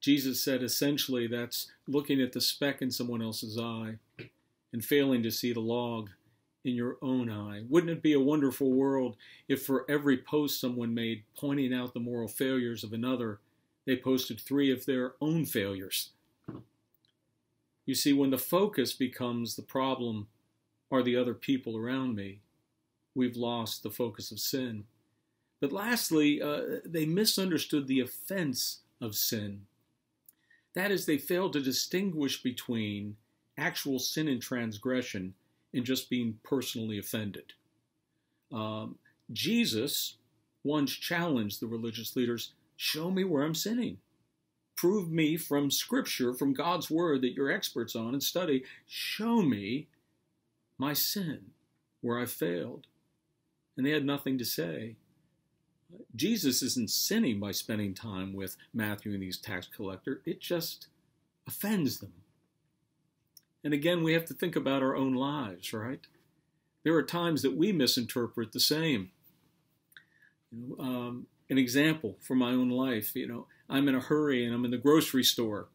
Jesus 0.00 0.44
said 0.44 0.62
essentially 0.62 1.26
that's 1.26 1.70
looking 1.86 2.20
at 2.20 2.34
the 2.34 2.40
speck 2.40 2.82
in 2.82 2.90
someone 2.90 3.22
else's 3.22 3.58
eye 3.58 3.94
and 4.74 4.84
failing 4.84 5.22
to 5.22 5.30
see 5.30 5.54
the 5.54 5.60
log 5.60 6.10
in 6.68 6.76
your 6.76 6.98
own 7.02 7.30
eye? 7.30 7.62
Wouldn't 7.68 7.92
it 7.92 8.02
be 8.02 8.12
a 8.12 8.20
wonderful 8.20 8.72
world 8.72 9.16
if 9.48 9.64
for 9.64 9.84
every 9.90 10.18
post 10.18 10.60
someone 10.60 10.94
made 10.94 11.24
pointing 11.36 11.72
out 11.72 11.94
the 11.94 12.00
moral 12.00 12.28
failures 12.28 12.84
of 12.84 12.92
another, 12.92 13.40
they 13.86 13.96
posted 13.96 14.40
three 14.40 14.70
of 14.70 14.86
their 14.86 15.14
own 15.20 15.44
failures? 15.44 16.10
You 17.86 17.94
see, 17.94 18.12
when 18.12 18.30
the 18.30 18.38
focus 18.38 18.92
becomes 18.92 19.56
the 19.56 19.62
problem 19.62 20.28
are 20.90 21.02
the 21.02 21.16
other 21.16 21.34
people 21.34 21.76
around 21.76 22.14
me, 22.14 22.40
we've 23.14 23.36
lost 23.36 23.82
the 23.82 23.90
focus 23.90 24.30
of 24.30 24.38
sin. 24.38 24.84
But 25.60 25.72
lastly, 25.72 26.40
uh, 26.40 26.80
they 26.84 27.06
misunderstood 27.06 27.86
the 27.86 28.00
offense 28.00 28.80
of 29.00 29.14
sin. 29.14 29.62
That 30.74 30.90
is, 30.90 31.06
they 31.06 31.18
failed 31.18 31.54
to 31.54 31.60
distinguish 31.60 32.42
between 32.42 33.16
actual 33.56 33.98
sin 33.98 34.28
and 34.28 34.40
transgression 34.40 35.34
and 35.72 35.84
just 35.84 36.10
being 36.10 36.38
personally 36.42 36.98
offended. 36.98 37.52
Um, 38.52 38.96
Jesus 39.32 40.16
once 40.64 40.92
challenged 40.92 41.60
the 41.60 41.66
religious 41.66 42.16
leaders 42.16 42.52
show 42.76 43.10
me 43.10 43.24
where 43.24 43.42
I'm 43.42 43.54
sinning. 43.54 43.98
Prove 44.76 45.10
me 45.10 45.36
from 45.36 45.70
Scripture, 45.70 46.32
from 46.32 46.54
God's 46.54 46.88
Word 46.88 47.22
that 47.22 47.32
you're 47.32 47.50
experts 47.50 47.96
on 47.96 48.14
and 48.14 48.22
study. 48.22 48.64
Show 48.86 49.42
me 49.42 49.88
my 50.78 50.92
sin, 50.92 51.46
where 52.00 52.18
I 52.18 52.26
failed. 52.26 52.86
And 53.76 53.84
they 53.84 53.90
had 53.90 54.04
nothing 54.04 54.38
to 54.38 54.44
say. 54.44 54.96
Jesus 56.14 56.62
isn't 56.62 56.90
sinning 56.90 57.40
by 57.40 57.50
spending 57.50 57.94
time 57.94 58.32
with 58.32 58.56
Matthew 58.72 59.12
and 59.12 59.22
these 59.22 59.38
tax 59.38 59.66
collector. 59.66 60.20
It 60.24 60.40
just 60.40 60.88
offends 61.46 61.98
them. 61.98 62.12
And 63.64 63.74
again, 63.74 64.02
we 64.02 64.12
have 64.12 64.24
to 64.26 64.34
think 64.34 64.56
about 64.56 64.82
our 64.82 64.96
own 64.96 65.14
lives, 65.14 65.72
right? 65.72 66.00
There 66.84 66.94
are 66.94 67.02
times 67.02 67.42
that 67.42 67.56
we 67.56 67.72
misinterpret 67.72 68.52
the 68.52 68.60
same. 68.60 69.10
You 70.50 70.76
know, 70.78 70.84
um, 70.84 71.26
an 71.50 71.58
example 71.58 72.16
from 72.20 72.38
my 72.38 72.50
own 72.50 72.70
life, 72.70 73.14
you 73.14 73.26
know, 73.26 73.46
I'm 73.68 73.88
in 73.88 73.94
a 73.94 74.00
hurry 74.00 74.44
and 74.44 74.54
I'm 74.54 74.64
in 74.64 74.70
the 74.70 74.78
grocery 74.78 75.24
store, 75.24 75.68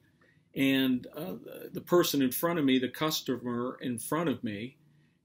and 0.56 1.08
uh, 1.15 1.34
the 1.72 1.82
person 1.82 2.22
in 2.22 2.32
front 2.32 2.60
of 2.60 2.65
me, 2.65 2.80
the 2.80 2.89
customer 2.89 3.78
in 3.82 3.98
front 3.98 4.30
of 4.30 4.43
me, 4.43 4.78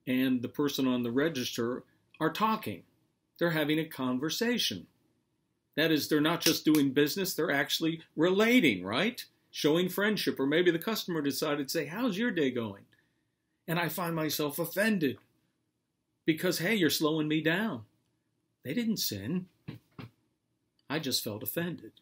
and 0.06 0.42
the 0.42 0.48
person 0.48 0.86
on 0.86 1.02
the 1.02 1.10
register 1.10 1.84
are 2.18 2.32
talking. 2.32 2.82
They're 3.38 3.50
having 3.50 3.78
a 3.78 3.84
conversation. 3.84 4.86
That 5.76 5.92
is, 5.92 6.08
they're 6.08 6.20
not 6.20 6.40
just 6.40 6.64
doing 6.64 6.92
business, 6.92 7.34
they're 7.34 7.52
actually 7.52 8.00
relating, 8.16 8.84
right? 8.84 9.24
Showing 9.50 9.88
friendship, 9.88 10.38
or 10.38 10.46
maybe 10.46 10.70
the 10.70 10.78
customer 10.78 11.20
decided 11.20 11.68
to 11.68 11.72
say, 11.72 11.86
How's 11.86 12.18
your 12.18 12.30
day 12.30 12.50
going? 12.50 12.84
And 13.66 13.78
I 13.78 13.88
find 13.88 14.14
myself 14.14 14.58
offended 14.58 15.18
because, 16.24 16.58
hey, 16.58 16.74
you're 16.74 16.90
slowing 16.90 17.28
me 17.28 17.42
down. 17.42 17.82
They 18.64 18.74
didn't 18.74 18.98
sin. 18.98 19.46
I 20.90 20.98
just 20.98 21.22
felt 21.22 21.42
offended. 21.42 21.92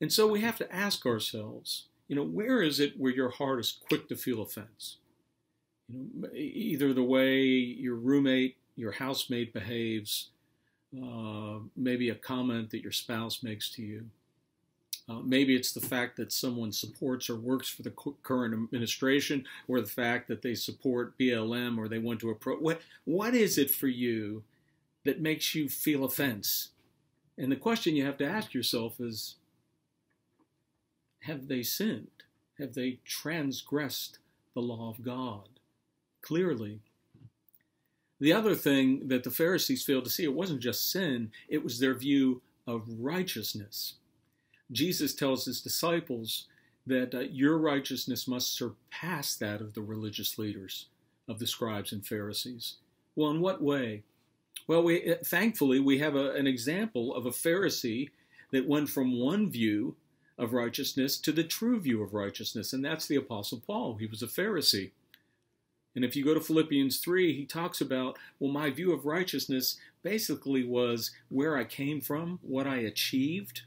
And 0.00 0.12
so 0.12 0.26
we 0.26 0.40
have 0.40 0.56
to 0.58 0.74
ask 0.74 1.06
ourselves, 1.06 1.86
you 2.08 2.16
know, 2.16 2.24
where 2.24 2.60
is 2.60 2.80
it 2.80 2.98
where 2.98 3.12
your 3.12 3.30
heart 3.30 3.60
is 3.60 3.78
quick 3.88 4.08
to 4.08 4.16
feel 4.16 4.42
offense? 4.42 4.96
You 5.88 6.10
know, 6.14 6.28
either 6.34 6.92
the 6.92 7.02
way 7.02 7.40
your 7.40 7.94
roommate, 7.94 8.56
your 8.74 8.92
housemate 8.92 9.52
behaves, 9.52 10.30
uh, 10.96 11.60
maybe 11.76 12.08
a 12.08 12.14
comment 12.14 12.70
that 12.70 12.82
your 12.82 12.92
spouse 12.92 13.42
makes 13.42 13.70
to 13.70 13.82
you, 13.82 14.06
uh, 15.12 15.20
maybe 15.22 15.54
it's 15.54 15.72
the 15.72 15.80
fact 15.80 16.16
that 16.16 16.32
someone 16.32 16.72
supports 16.72 17.28
or 17.28 17.36
works 17.36 17.68
for 17.68 17.82
the 17.82 17.92
current 18.22 18.54
administration, 18.54 19.44
or 19.68 19.80
the 19.80 19.86
fact 19.86 20.28
that 20.28 20.42
they 20.42 20.54
support 20.54 21.18
BLM 21.18 21.76
or 21.76 21.88
they 21.88 21.98
want 21.98 22.20
to 22.20 22.30
approach. 22.30 22.60
What 22.60 22.80
what 23.04 23.34
is 23.34 23.58
it 23.58 23.70
for 23.70 23.88
you 23.88 24.42
that 25.04 25.20
makes 25.20 25.54
you 25.54 25.68
feel 25.68 26.04
offense? 26.04 26.70
And 27.36 27.50
the 27.50 27.56
question 27.56 27.96
you 27.96 28.06
have 28.06 28.18
to 28.18 28.26
ask 28.26 28.54
yourself 28.54 29.00
is: 29.00 29.36
Have 31.20 31.48
they 31.48 31.62
sinned? 31.62 32.08
Have 32.58 32.74
they 32.74 33.00
transgressed 33.04 34.18
the 34.54 34.60
law 34.62 34.88
of 34.90 35.02
God? 35.02 35.48
Clearly. 36.22 36.80
The 38.20 38.32
other 38.32 38.54
thing 38.54 39.08
that 39.08 39.24
the 39.24 39.32
Pharisees 39.32 39.82
failed 39.82 40.04
to 40.04 40.10
see, 40.10 40.22
it 40.22 40.32
wasn't 40.32 40.60
just 40.60 40.92
sin, 40.92 41.32
it 41.48 41.64
was 41.64 41.80
their 41.80 41.94
view 41.94 42.40
of 42.68 42.84
righteousness. 43.00 43.94
Jesus 44.72 45.14
tells 45.14 45.44
his 45.44 45.60
disciples 45.60 46.46
that 46.86 47.14
uh, 47.14 47.20
your 47.20 47.58
righteousness 47.58 48.26
must 48.26 48.56
surpass 48.56 49.36
that 49.36 49.60
of 49.60 49.74
the 49.74 49.82
religious 49.82 50.38
leaders, 50.38 50.86
of 51.28 51.38
the 51.38 51.46
scribes 51.46 51.92
and 51.92 52.04
Pharisees. 52.04 52.76
Well, 53.14 53.30
in 53.30 53.40
what 53.40 53.62
way? 53.62 54.02
Well, 54.66 54.82
we 54.82 55.14
thankfully 55.24 55.80
we 55.80 55.98
have 55.98 56.16
a, 56.16 56.32
an 56.32 56.46
example 56.46 57.14
of 57.14 57.26
a 57.26 57.30
Pharisee 57.30 58.10
that 58.52 58.68
went 58.68 58.88
from 58.88 59.18
one 59.18 59.50
view 59.50 59.96
of 60.38 60.52
righteousness 60.52 61.18
to 61.18 61.32
the 61.32 61.44
true 61.44 61.80
view 61.80 62.02
of 62.02 62.14
righteousness, 62.14 62.72
and 62.72 62.84
that's 62.84 63.06
the 63.06 63.16
Apostle 63.16 63.62
Paul. 63.64 63.96
He 63.96 64.06
was 64.06 64.22
a 64.22 64.26
Pharisee. 64.26 64.90
And 65.94 66.04
if 66.04 66.16
you 66.16 66.24
go 66.24 66.32
to 66.32 66.40
Philippians 66.40 66.98
3, 66.98 67.36
he 67.36 67.44
talks 67.44 67.80
about, 67.80 68.18
well, 68.38 68.50
my 68.50 68.70
view 68.70 68.92
of 68.92 69.04
righteousness 69.04 69.76
basically 70.02 70.64
was 70.64 71.10
where 71.28 71.56
I 71.56 71.64
came 71.64 72.00
from, 72.00 72.38
what 72.42 72.66
I 72.66 72.76
achieved, 72.76 73.62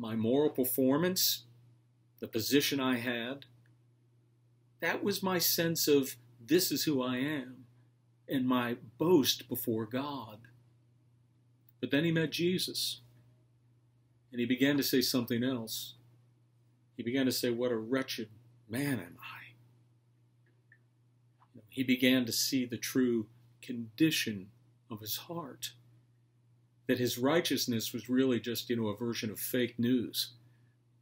my 0.00 0.16
moral 0.16 0.48
performance, 0.48 1.44
the 2.20 2.26
position 2.26 2.80
I 2.80 2.96
had. 2.96 3.44
That 4.80 5.04
was 5.04 5.22
my 5.22 5.38
sense 5.38 5.86
of 5.86 6.16
this 6.44 6.72
is 6.72 6.84
who 6.84 7.02
I 7.02 7.18
am 7.18 7.66
and 8.26 8.48
my 8.48 8.78
boast 8.96 9.46
before 9.46 9.84
God. 9.84 10.38
But 11.80 11.90
then 11.90 12.04
he 12.04 12.12
met 12.12 12.32
Jesus 12.32 13.00
and 14.32 14.40
he 14.40 14.46
began 14.46 14.78
to 14.78 14.82
say 14.82 15.02
something 15.02 15.44
else. 15.44 15.94
He 16.96 17.02
began 17.02 17.26
to 17.26 17.32
say, 17.32 17.50
What 17.50 17.70
a 17.70 17.76
wretched 17.76 18.30
man 18.68 19.00
am 19.00 19.18
I. 19.20 19.52
He 21.68 21.82
began 21.82 22.24
to 22.24 22.32
see 22.32 22.64
the 22.64 22.78
true 22.78 23.26
condition 23.60 24.48
of 24.90 25.00
his 25.00 25.16
heart. 25.16 25.72
That 26.90 26.98
his 26.98 27.18
righteousness 27.18 27.92
was 27.92 28.08
really 28.08 28.40
just, 28.40 28.68
you 28.68 28.74
know, 28.74 28.88
a 28.88 28.96
version 28.96 29.30
of 29.30 29.38
fake 29.38 29.78
news, 29.78 30.30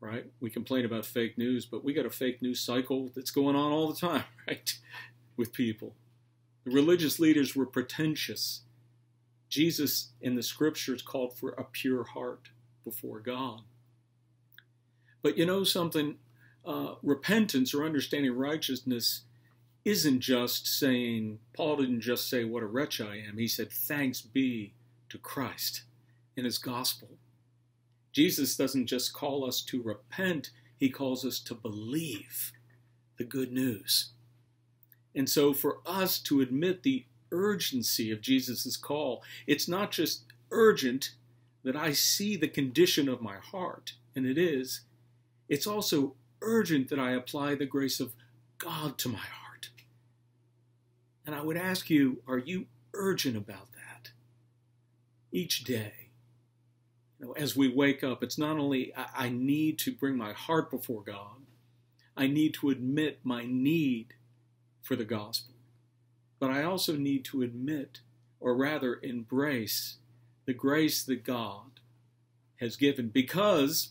right? 0.00 0.26
We 0.38 0.50
complain 0.50 0.84
about 0.84 1.06
fake 1.06 1.38
news, 1.38 1.64
but 1.64 1.82
we 1.82 1.94
got 1.94 2.04
a 2.04 2.10
fake 2.10 2.42
news 2.42 2.60
cycle 2.60 3.10
that's 3.16 3.30
going 3.30 3.56
on 3.56 3.72
all 3.72 3.88
the 3.88 3.98
time, 3.98 4.24
right? 4.46 4.70
With 5.38 5.54
people. 5.54 5.94
The 6.66 6.72
religious 6.72 7.18
leaders 7.18 7.56
were 7.56 7.64
pretentious. 7.64 8.64
Jesus 9.48 10.10
in 10.20 10.34
the 10.34 10.42
scriptures 10.42 11.00
called 11.00 11.38
for 11.38 11.52
a 11.52 11.64
pure 11.64 12.04
heart 12.04 12.50
before 12.84 13.20
God. 13.20 13.62
But 15.22 15.38
you 15.38 15.46
know 15.46 15.64
something? 15.64 16.16
Uh, 16.66 16.96
repentance 17.02 17.72
or 17.72 17.86
understanding 17.86 18.36
righteousness 18.36 19.22
isn't 19.86 20.20
just 20.20 20.66
saying, 20.66 21.38
Paul 21.56 21.78
didn't 21.78 22.02
just 22.02 22.28
say, 22.28 22.44
What 22.44 22.62
a 22.62 22.66
wretch 22.66 23.00
I 23.00 23.22
am. 23.26 23.38
He 23.38 23.48
said, 23.48 23.72
Thanks 23.72 24.20
be 24.20 24.74
to 25.10 25.18
Christ 25.18 25.82
in 26.36 26.44
his 26.44 26.58
gospel. 26.58 27.08
Jesus 28.12 28.56
doesn't 28.56 28.86
just 28.86 29.12
call 29.12 29.44
us 29.44 29.62
to 29.62 29.82
repent, 29.82 30.50
he 30.78 30.88
calls 30.88 31.24
us 31.24 31.38
to 31.40 31.54
believe 31.54 32.52
the 33.16 33.24
good 33.24 33.52
news. 33.52 34.10
And 35.14 35.28
so, 35.28 35.52
for 35.52 35.78
us 35.84 36.18
to 36.20 36.40
admit 36.40 36.82
the 36.82 37.04
urgency 37.32 38.10
of 38.10 38.20
Jesus' 38.20 38.76
call, 38.76 39.22
it's 39.46 39.68
not 39.68 39.90
just 39.90 40.24
urgent 40.50 41.10
that 41.64 41.76
I 41.76 41.92
see 41.92 42.36
the 42.36 42.48
condition 42.48 43.08
of 43.08 43.20
my 43.20 43.36
heart, 43.36 43.94
and 44.14 44.24
it 44.26 44.38
is, 44.38 44.82
it's 45.48 45.66
also 45.66 46.14
urgent 46.40 46.88
that 46.90 46.98
I 46.98 47.12
apply 47.12 47.54
the 47.54 47.66
grace 47.66 48.00
of 48.00 48.14
God 48.58 48.98
to 48.98 49.08
my 49.08 49.18
heart. 49.18 49.70
And 51.26 51.34
I 51.34 51.42
would 51.42 51.56
ask 51.56 51.90
you, 51.90 52.22
are 52.26 52.38
you 52.38 52.66
urgent 52.94 53.36
about 53.36 53.72
that? 53.72 53.77
Each 55.30 55.64
day, 55.64 56.10
you 57.18 57.26
know, 57.26 57.32
as 57.32 57.56
we 57.56 57.68
wake 57.68 58.02
up, 58.02 58.22
it's 58.22 58.38
not 58.38 58.58
only 58.58 58.94
I, 58.96 59.26
I 59.26 59.28
need 59.28 59.78
to 59.80 59.92
bring 59.92 60.16
my 60.16 60.32
heart 60.32 60.70
before 60.70 61.02
God, 61.02 61.42
I 62.16 62.26
need 62.26 62.54
to 62.54 62.70
admit 62.70 63.20
my 63.22 63.44
need 63.46 64.14
for 64.82 64.96
the 64.96 65.04
gospel, 65.04 65.54
but 66.38 66.50
I 66.50 66.62
also 66.62 66.96
need 66.96 67.24
to 67.26 67.42
admit, 67.42 68.00
or 68.40 68.56
rather 68.56 68.98
embrace, 69.02 69.98
the 70.46 70.54
grace 70.54 71.04
that 71.04 71.24
God 71.24 71.80
has 72.60 72.76
given 72.76 73.08
because 73.08 73.90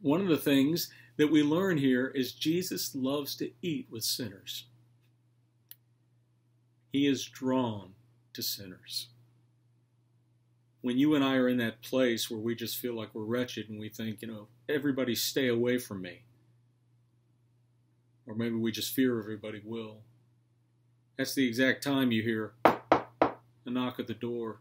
one 0.00 0.20
of 0.20 0.28
the 0.28 0.36
things 0.36 0.90
that 1.16 1.30
we 1.30 1.42
learn 1.42 1.78
here 1.78 2.08
is 2.08 2.32
Jesus 2.32 2.94
loves 2.94 3.34
to 3.36 3.50
eat 3.62 3.86
with 3.90 4.02
sinners. 4.02 4.66
He 6.92 7.06
is 7.06 7.24
drawn 7.24 7.94
to 8.32 8.42
sinners. 8.42 9.08
When 10.82 10.98
you 10.98 11.14
and 11.14 11.24
I 11.24 11.36
are 11.36 11.48
in 11.48 11.58
that 11.58 11.80
place 11.80 12.28
where 12.30 12.40
we 12.40 12.54
just 12.54 12.76
feel 12.76 12.94
like 12.94 13.14
we're 13.14 13.22
wretched 13.22 13.70
and 13.70 13.78
we 13.78 13.88
think, 13.88 14.20
you 14.20 14.28
know, 14.28 14.48
everybody 14.68 15.14
stay 15.14 15.48
away 15.48 15.78
from 15.78 16.02
me, 16.02 16.24
or 18.26 18.34
maybe 18.34 18.56
we 18.56 18.72
just 18.72 18.92
fear 18.92 19.18
everybody 19.18 19.62
will, 19.64 20.00
that's 21.16 21.34
the 21.34 21.46
exact 21.46 21.84
time 21.84 22.10
you 22.10 22.22
hear 22.22 22.54
a 22.64 23.70
knock 23.70 24.00
at 24.00 24.08
the 24.08 24.14
door. 24.14 24.58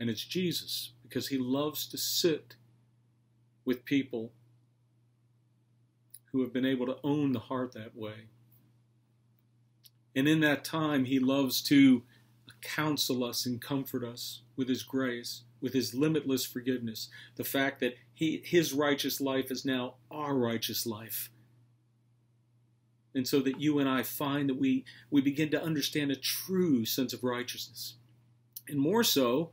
And 0.00 0.10
it's 0.10 0.24
Jesus 0.24 0.92
because 1.02 1.28
he 1.28 1.38
loves 1.38 1.86
to 1.86 1.96
sit 1.96 2.56
with 3.64 3.84
people 3.84 4.32
who 6.32 6.42
have 6.42 6.52
been 6.52 6.66
able 6.66 6.86
to 6.86 6.96
own 7.04 7.32
the 7.32 7.38
heart 7.38 7.72
that 7.74 7.94
way. 7.94 8.28
And 10.16 10.26
in 10.26 10.40
that 10.40 10.64
time, 10.64 11.04
he 11.04 11.20
loves 11.20 11.62
to 11.62 12.02
counsel 12.62 13.24
us 13.24 13.46
and 13.46 13.60
comfort 13.60 14.04
us 14.04 14.42
with 14.56 14.68
his 14.68 14.82
grace, 14.82 15.42
with 15.60 15.72
his 15.72 15.94
limitless 15.94 16.44
forgiveness. 16.44 17.08
The 17.36 17.44
fact 17.44 17.80
that 17.80 17.96
he, 18.12 18.42
his 18.44 18.72
righteous 18.72 19.20
life 19.20 19.50
is 19.50 19.64
now 19.64 19.94
our 20.10 20.34
righteous 20.34 20.86
life. 20.86 21.30
And 23.14 23.26
so 23.26 23.40
that 23.40 23.60
you 23.60 23.78
and 23.78 23.88
I 23.88 24.02
find 24.02 24.48
that 24.48 24.58
we, 24.58 24.84
we 25.10 25.20
begin 25.20 25.50
to 25.50 25.62
understand 25.62 26.10
a 26.10 26.16
true 26.16 26.84
sense 26.84 27.12
of 27.12 27.24
righteousness. 27.24 27.94
And 28.68 28.78
more 28.78 29.02
so, 29.02 29.50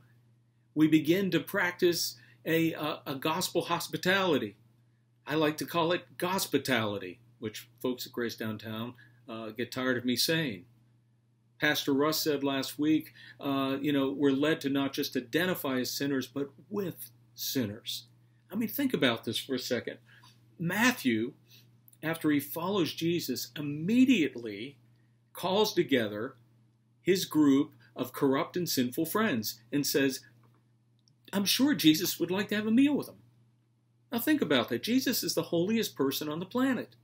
we 0.74 0.86
begin 0.86 1.30
to 1.32 1.40
practice 1.40 2.16
a, 2.46 2.72
a, 2.74 3.00
a 3.06 3.14
gospel 3.16 3.62
hospitality. 3.62 4.56
I 5.26 5.34
like 5.34 5.56
to 5.58 5.66
call 5.66 5.92
it 5.92 6.16
gospitality, 6.16 7.18
which 7.40 7.68
folks 7.82 8.06
at 8.06 8.12
Grace 8.12 8.36
Downtown 8.36 8.94
uh, 9.28 9.48
get 9.50 9.72
tired 9.72 9.98
of 9.98 10.04
me 10.04 10.16
saying. 10.16 10.64
Pastor 11.60 11.92
Russ 11.92 12.20
said 12.20 12.44
last 12.44 12.78
week, 12.78 13.12
uh, 13.40 13.76
you 13.80 13.92
know, 13.92 14.10
we're 14.10 14.30
led 14.30 14.60
to 14.62 14.68
not 14.68 14.92
just 14.92 15.16
identify 15.16 15.78
as 15.78 15.90
sinners, 15.90 16.26
but 16.26 16.50
with 16.70 17.10
sinners. 17.34 18.04
I 18.50 18.54
mean, 18.54 18.68
think 18.68 18.94
about 18.94 19.24
this 19.24 19.38
for 19.38 19.54
a 19.54 19.58
second. 19.58 19.98
Matthew, 20.58 21.32
after 22.02 22.30
he 22.30 22.40
follows 22.40 22.92
Jesus, 22.92 23.48
immediately 23.56 24.76
calls 25.32 25.72
together 25.72 26.34
his 27.02 27.24
group 27.24 27.72
of 27.96 28.12
corrupt 28.12 28.56
and 28.56 28.68
sinful 28.68 29.06
friends 29.06 29.60
and 29.72 29.86
says, 29.86 30.20
I'm 31.32 31.44
sure 31.44 31.74
Jesus 31.74 32.18
would 32.18 32.30
like 32.30 32.48
to 32.48 32.56
have 32.56 32.66
a 32.66 32.70
meal 32.70 32.94
with 32.94 33.06
them. 33.06 33.16
Now 34.10 34.18
think 34.18 34.40
about 34.40 34.68
that. 34.68 34.82
Jesus 34.82 35.22
is 35.22 35.34
the 35.34 35.44
holiest 35.44 35.96
person 35.96 36.28
on 36.28 36.38
the 36.38 36.46
planet. 36.46 36.94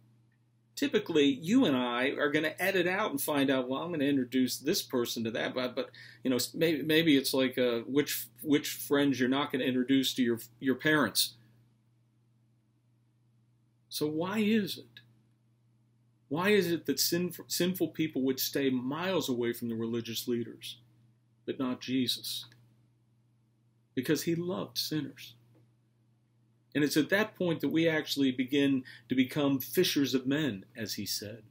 Typically, 0.77 1.27
you 1.27 1.67
and 1.67 1.77
I 1.77 2.09
are 2.19 2.31
going 2.31 2.45
to 2.45 2.63
edit 2.63 2.87
out 2.87 3.11
and 3.11 3.21
find 3.21 3.51
out. 3.51 3.69
Well, 3.69 3.83
I'm 3.83 3.89
going 3.89 4.01
to 4.01 4.09
introduce 4.09 4.59
this 4.59 4.83
person 4.83 5.23
to 5.25 5.31
that, 5.33 5.55
but, 5.55 5.77
but 5.77 5.91
you 6.23 6.31
know, 6.31 6.39
maybe 6.53 6.83
maybe 6.83 7.17
it's 7.17 7.33
like 7.33 7.57
uh, 7.59 7.81
which 7.87 8.27
which 8.43 8.71
friends 8.71 9.21
you're 9.21 9.29
not 9.29 9.53
going 9.53 9.61
to 9.61 9.69
introduce 9.69 10.15
to 10.15 10.23
your 10.23 10.41
your 10.59 10.75
parents. 10.75 11.35
So 13.89 14.07
why 14.07 14.39
is 14.39 14.79
it? 14.79 15.01
Why 16.29 16.49
is 16.49 16.73
it 16.73 16.87
that 16.87 16.99
sinful, 16.99 17.45
sinful 17.47 17.89
people 17.89 18.23
would 18.23 18.41
stay 18.41 18.69
miles 18.69 19.29
away 19.29 19.53
from 19.53 19.69
the 19.69 19.77
religious 19.77 20.27
leaders, 20.27 20.79
but 21.47 21.61
not 21.61 21.81
Jesus? 21.81 22.47
because 23.95 24.23
he 24.23 24.35
loved 24.35 24.77
sinners. 24.77 25.35
And 26.75 26.83
it's 26.83 26.97
at 26.97 27.11
that 27.11 27.37
point 27.37 27.61
that 27.61 27.69
we 27.69 27.89
actually 27.89 28.33
begin 28.33 28.85
to 29.09 29.15
become 29.15 29.61
fishers 29.61 30.15
of 30.15 30.27
men, 30.27 30.65
as 30.77 30.95
he 30.95 31.07
said. 31.07 31.43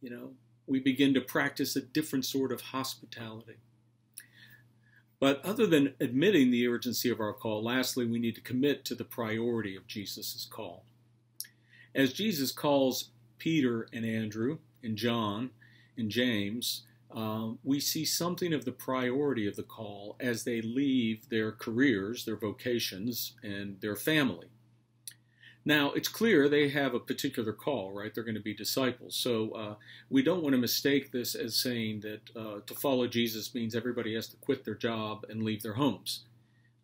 You 0.00 0.10
know, 0.10 0.30
we 0.66 0.80
begin 0.80 1.14
to 1.14 1.20
practice 1.20 1.74
a 1.74 1.80
different 1.80 2.24
sort 2.24 2.52
of 2.52 2.60
hospitality. 2.60 3.56
But 5.18 5.44
other 5.44 5.66
than 5.66 5.94
admitting 6.00 6.50
the 6.50 6.68
urgency 6.68 7.08
of 7.08 7.20
our 7.20 7.32
call, 7.32 7.64
lastly, 7.64 8.06
we 8.06 8.18
need 8.18 8.34
to 8.34 8.40
commit 8.40 8.84
to 8.84 8.94
the 8.94 9.04
priority 9.04 9.74
of 9.74 9.86
Jesus' 9.86 10.46
call. 10.50 10.84
As 11.94 12.12
Jesus 12.12 12.52
calls 12.52 13.10
Peter 13.38 13.88
and 13.92 14.04
Andrew 14.04 14.58
and 14.82 14.96
John 14.96 15.50
and 15.96 16.10
James 16.10 16.82
um, 17.14 17.60
we 17.62 17.78
see 17.78 18.04
something 18.04 18.52
of 18.52 18.64
the 18.64 18.72
priority 18.72 19.46
of 19.46 19.54
the 19.54 19.62
call 19.62 20.16
as 20.18 20.42
they 20.42 20.60
leave 20.60 21.28
their 21.28 21.52
careers, 21.52 22.24
their 22.24 22.36
vocations, 22.36 23.34
and 23.42 23.80
their 23.80 23.94
family. 23.94 24.48
Now, 25.64 25.92
it's 25.92 26.08
clear 26.08 26.48
they 26.48 26.68
have 26.68 26.92
a 26.92 27.00
particular 27.00 27.52
call, 27.52 27.92
right? 27.92 28.12
They're 28.12 28.24
going 28.24 28.34
to 28.34 28.40
be 28.40 28.52
disciples. 28.52 29.16
So 29.16 29.52
uh, 29.52 29.74
we 30.10 30.22
don't 30.22 30.42
want 30.42 30.54
to 30.54 30.60
mistake 30.60 31.10
this 31.10 31.34
as 31.34 31.56
saying 31.56 32.00
that 32.00 32.20
uh, 32.36 32.60
to 32.66 32.74
follow 32.74 33.06
Jesus 33.06 33.54
means 33.54 33.74
everybody 33.74 34.14
has 34.14 34.26
to 34.28 34.36
quit 34.36 34.64
their 34.64 34.74
job 34.74 35.24
and 35.30 35.42
leave 35.42 35.62
their 35.62 35.74
homes. 35.74 36.24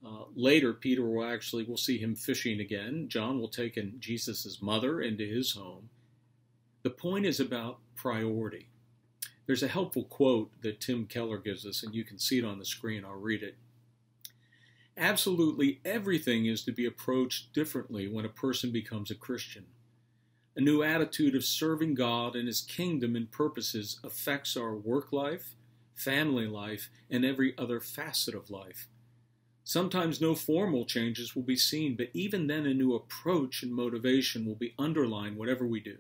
Uh, 0.07 0.25
later, 0.35 0.73
Peter 0.73 1.05
will 1.05 1.27
actually, 1.27 1.65
we'll 1.65 1.77
see 1.77 1.99
him 1.99 2.15
fishing 2.15 2.61
again. 2.61 3.07
John 3.09 3.39
will 3.39 3.49
take 3.49 3.77
in 3.77 3.97
Jesus' 4.01 4.63
mother 4.63 5.03
into 5.03 5.27
his 5.27 5.53
home. 5.53 5.91
The 6.83 6.91
point 6.91 7.27
is 7.27 7.39
about 7.39 7.81
priority. 7.97 8.70
There's 9.47 9.63
a 9.63 9.69
helpful 9.69 10.05
quote 10.05 10.51
that 10.63 10.81
Tim 10.81 11.07
Keller 11.07 11.39
gives 11.39 11.67
us, 11.67 11.83
and 11.83 11.95
you 11.95 12.05
can 12.05 12.19
see 12.19 12.39
it 12.39 12.45
on 12.45 12.59
the 12.59 12.65
screen. 12.65 13.05
I'll 13.05 13.15
read 13.15 13.43
it. 13.43 13.57
Absolutely 14.97 15.81
everything 15.85 16.47
is 16.47 16.63
to 16.65 16.73
be 16.73 16.85
approached 16.85 17.53
differently 17.53 18.07
when 18.07 18.25
a 18.25 18.31
person 18.31 18.71
becomes 18.71 19.11
a 19.11 19.15
Christian. 19.15 19.67
A 20.57 20.61
new 20.61 20.83
attitude 20.83 21.35
of 21.35 21.45
serving 21.45 21.95
God 21.95 22.37
and 22.37 22.47
His 22.47 22.61
kingdom 22.61 23.17
and 23.17 23.31
purposes 23.31 23.99
affects 24.05 24.57
our 24.57 24.75
work 24.75 25.13
life, 25.13 25.55
family 25.95 26.47
life, 26.47 26.91
and 27.11 27.25
every 27.25 27.57
other 27.57 27.81
facet 27.81 28.35
of 28.35 28.51
life. 28.51 28.89
Sometimes 29.65 30.21
no 30.21 30.35
formal 30.35 30.85
changes 30.85 31.37
will 31.37 31.45
be 31.45 31.57
seen, 31.57 31.95
but 31.97 32.11
even 32.13 32.47
then, 32.47 32.67
a 32.67 32.75
new 32.75 32.95
approach 32.95 33.63
and 33.63 33.73
motivation 33.73 34.45
will 34.45 34.57
be 34.57 34.75
underlying 34.79 35.37
whatever 35.37 35.67
we 35.67 35.81
do. 35.81 35.99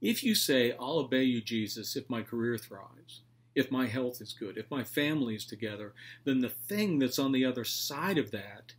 If 0.00 0.22
you 0.22 0.34
say, 0.34 0.74
I'll 0.78 0.98
obey 0.98 1.24
you, 1.24 1.40
Jesus, 1.40 1.96
if 1.96 2.08
my 2.10 2.22
career 2.22 2.58
thrives, 2.58 3.22
if 3.54 3.70
my 3.70 3.86
health 3.86 4.20
is 4.20 4.34
good, 4.34 4.58
if 4.58 4.70
my 4.70 4.84
family 4.84 5.34
is 5.34 5.46
together, 5.46 5.94
then 6.24 6.40
the 6.40 6.50
thing 6.50 6.98
that's 6.98 7.18
on 7.18 7.32
the 7.32 7.44
other 7.44 7.64
side 7.64 8.18
of 8.18 8.30
that 8.30 8.74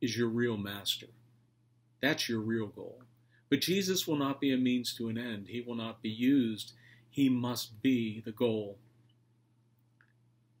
is 0.00 0.16
your 0.16 0.28
real 0.28 0.56
master. 0.56 1.06
That's 2.00 2.28
your 2.28 2.40
real 2.40 2.66
goal. 2.66 3.02
But 3.48 3.62
Jesus 3.62 4.06
will 4.06 4.16
not 4.16 4.40
be 4.40 4.52
a 4.52 4.58
means 4.58 4.94
to 4.94 5.08
an 5.08 5.16
end. 5.16 5.48
He 5.48 5.62
will 5.62 5.74
not 5.74 6.02
be 6.02 6.10
used. 6.10 6.72
He 7.10 7.28
must 7.28 7.80
be 7.82 8.20
the 8.24 8.32
goal. 8.32 8.78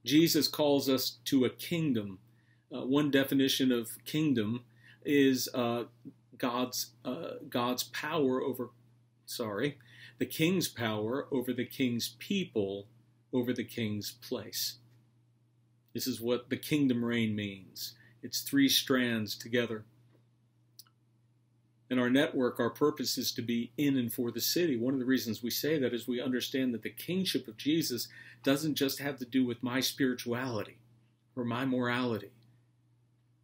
Jesus 0.04 0.48
calls 0.48 0.88
us 0.88 1.18
to 1.26 1.44
a 1.44 1.50
kingdom. 1.50 2.18
Uh, 2.74 2.86
one 2.86 3.10
definition 3.10 3.70
of 3.70 4.02
kingdom 4.06 4.64
is 5.04 5.48
uh, 5.54 5.84
God's 6.38 6.92
uh, 7.04 7.32
God's 7.48 7.84
power 7.84 8.42
over, 8.42 8.70
sorry, 9.26 9.76
the 10.18 10.26
king's 10.26 10.68
power 10.68 11.26
over 11.30 11.52
the 11.52 11.64
king's 11.64 12.16
people 12.18 12.86
over 13.32 13.52
the 13.52 13.64
king's 13.64 14.10
place. 14.10 14.76
This 15.94 16.06
is 16.06 16.20
what 16.20 16.50
the 16.50 16.56
kingdom 16.56 17.04
reign 17.04 17.34
means. 17.34 17.94
It's 18.22 18.40
three 18.40 18.68
strands 18.68 19.36
together. 19.36 19.84
In 21.90 21.98
our 21.98 22.10
network, 22.10 22.60
our 22.60 22.70
purpose 22.70 23.16
is 23.16 23.32
to 23.32 23.42
be 23.42 23.72
in 23.78 23.96
and 23.96 24.12
for 24.12 24.30
the 24.30 24.40
city. 24.40 24.76
One 24.76 24.92
of 24.92 25.00
the 25.00 25.06
reasons 25.06 25.42
we 25.42 25.50
say 25.50 25.78
that 25.78 25.94
is 25.94 26.06
we 26.06 26.20
understand 26.20 26.74
that 26.74 26.82
the 26.82 26.90
kingship 26.90 27.48
of 27.48 27.56
Jesus 27.56 28.08
doesn't 28.42 28.74
just 28.74 28.98
have 28.98 29.18
to 29.18 29.24
do 29.24 29.44
with 29.44 29.62
my 29.62 29.80
spirituality 29.80 30.78
or 31.34 31.44
my 31.44 31.64
morality. 31.64 32.32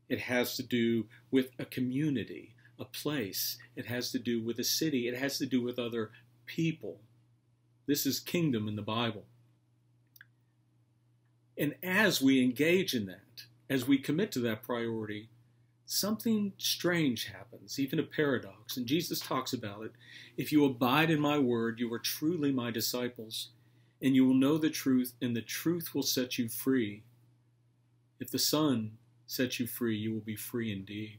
It 0.09 0.21
has 0.21 0.57
to 0.57 0.63
do 0.63 1.07
with 1.31 1.51
a 1.59 1.65
community, 1.65 2.55
a 2.79 2.85
place. 2.85 3.57
It 3.77 3.87
has 3.87 4.11
to 4.13 4.19
do 4.19 4.43
with 4.43 4.59
a 4.59 4.65
city. 4.65 5.09
It 5.09 5.17
has 5.17 5.39
to 5.39 5.47
do 5.47 5.63
with 5.63 5.79
other 5.79 6.11
people. 6.47 7.01
This 7.87 8.07
is 8.07 8.21
kingdom 8.21 8.69
in 8.69 8.77
the 8.77 8.83
Bible. 8.83 9.25
And 11.57 11.75
as 11.83 12.21
we 12.21 12.43
engage 12.43 12.95
in 12.95 13.07
that, 13.07 13.45
as 13.71 13.87
we 13.87 13.99
commit 13.99 14.33
to 14.33 14.41
that 14.41 14.63
priority, 14.63 15.29
something 15.87 16.53
strange 16.59 17.27
happens, 17.27 17.79
even 17.79 17.99
a 17.99 18.03
paradox. 18.03 18.77
And 18.77 18.87
Jesus 18.87 19.21
talks 19.21 19.53
about 19.53 19.85
it. 19.85 19.93
If 20.37 20.51
you 20.51 20.65
abide 20.65 21.11
in 21.11 21.21
my 21.21 21.39
word, 21.39 21.79
you 21.79 21.93
are 21.93 21.99
truly 21.99 22.53
my 22.53 22.71
disciples, 22.71 23.51
and 24.03 24.15
you 24.15 24.27
will 24.27 24.35
know 24.35 24.59
the 24.59 24.71
truth, 24.71 25.13
and 25.23 25.37
the 25.37 25.43
truth 25.43 25.95
will 25.95 26.03
set 26.03 26.39
you 26.39 26.49
free. 26.49 27.03
If 28.19 28.31
the 28.31 28.39
Son 28.39 28.93
sets 29.27 29.61
you 29.61 29.67
free, 29.67 29.97
you 29.97 30.13
will 30.13 30.21
be 30.21 30.37
free 30.37 30.73
indeed. 30.73 31.19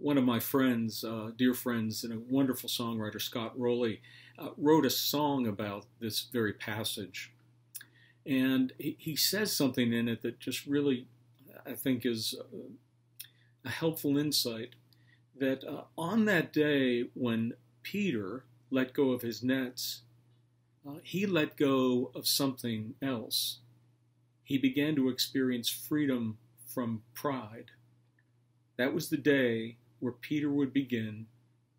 One 0.00 0.16
of 0.16 0.24
my 0.24 0.38
friends, 0.38 1.02
uh, 1.02 1.30
dear 1.36 1.54
friends, 1.54 2.04
and 2.04 2.12
a 2.12 2.18
wonderful 2.18 2.68
songwriter, 2.68 3.20
Scott 3.20 3.58
Rowley, 3.58 4.00
uh, 4.38 4.50
wrote 4.56 4.86
a 4.86 4.90
song 4.90 5.46
about 5.46 5.86
this 5.98 6.28
very 6.32 6.52
passage. 6.52 7.32
And 8.24 8.72
he, 8.78 8.96
he 8.98 9.16
says 9.16 9.52
something 9.52 9.92
in 9.92 10.08
it 10.08 10.22
that 10.22 10.38
just 10.38 10.66
really, 10.66 11.06
I 11.66 11.72
think, 11.72 12.06
is 12.06 12.34
a 13.64 13.70
helpful 13.70 14.16
insight 14.16 14.74
that 15.36 15.64
uh, 15.64 15.82
on 15.96 16.26
that 16.26 16.52
day 16.52 17.08
when 17.14 17.54
Peter 17.82 18.44
let 18.70 18.92
go 18.92 19.10
of 19.10 19.22
his 19.22 19.42
nets, 19.42 20.02
uh, 20.86 20.98
he 21.02 21.26
let 21.26 21.56
go 21.56 22.10
of 22.14 22.26
something 22.26 22.94
else. 23.02 23.58
He 24.44 24.58
began 24.58 24.94
to 24.96 25.08
experience 25.08 25.68
freedom 25.68 26.38
from 26.66 27.02
pride. 27.14 27.72
That 28.76 28.94
was 28.94 29.08
the 29.08 29.16
day 29.16 29.76
where 30.00 30.12
Peter 30.12 30.50
would 30.50 30.72
begin 30.72 31.26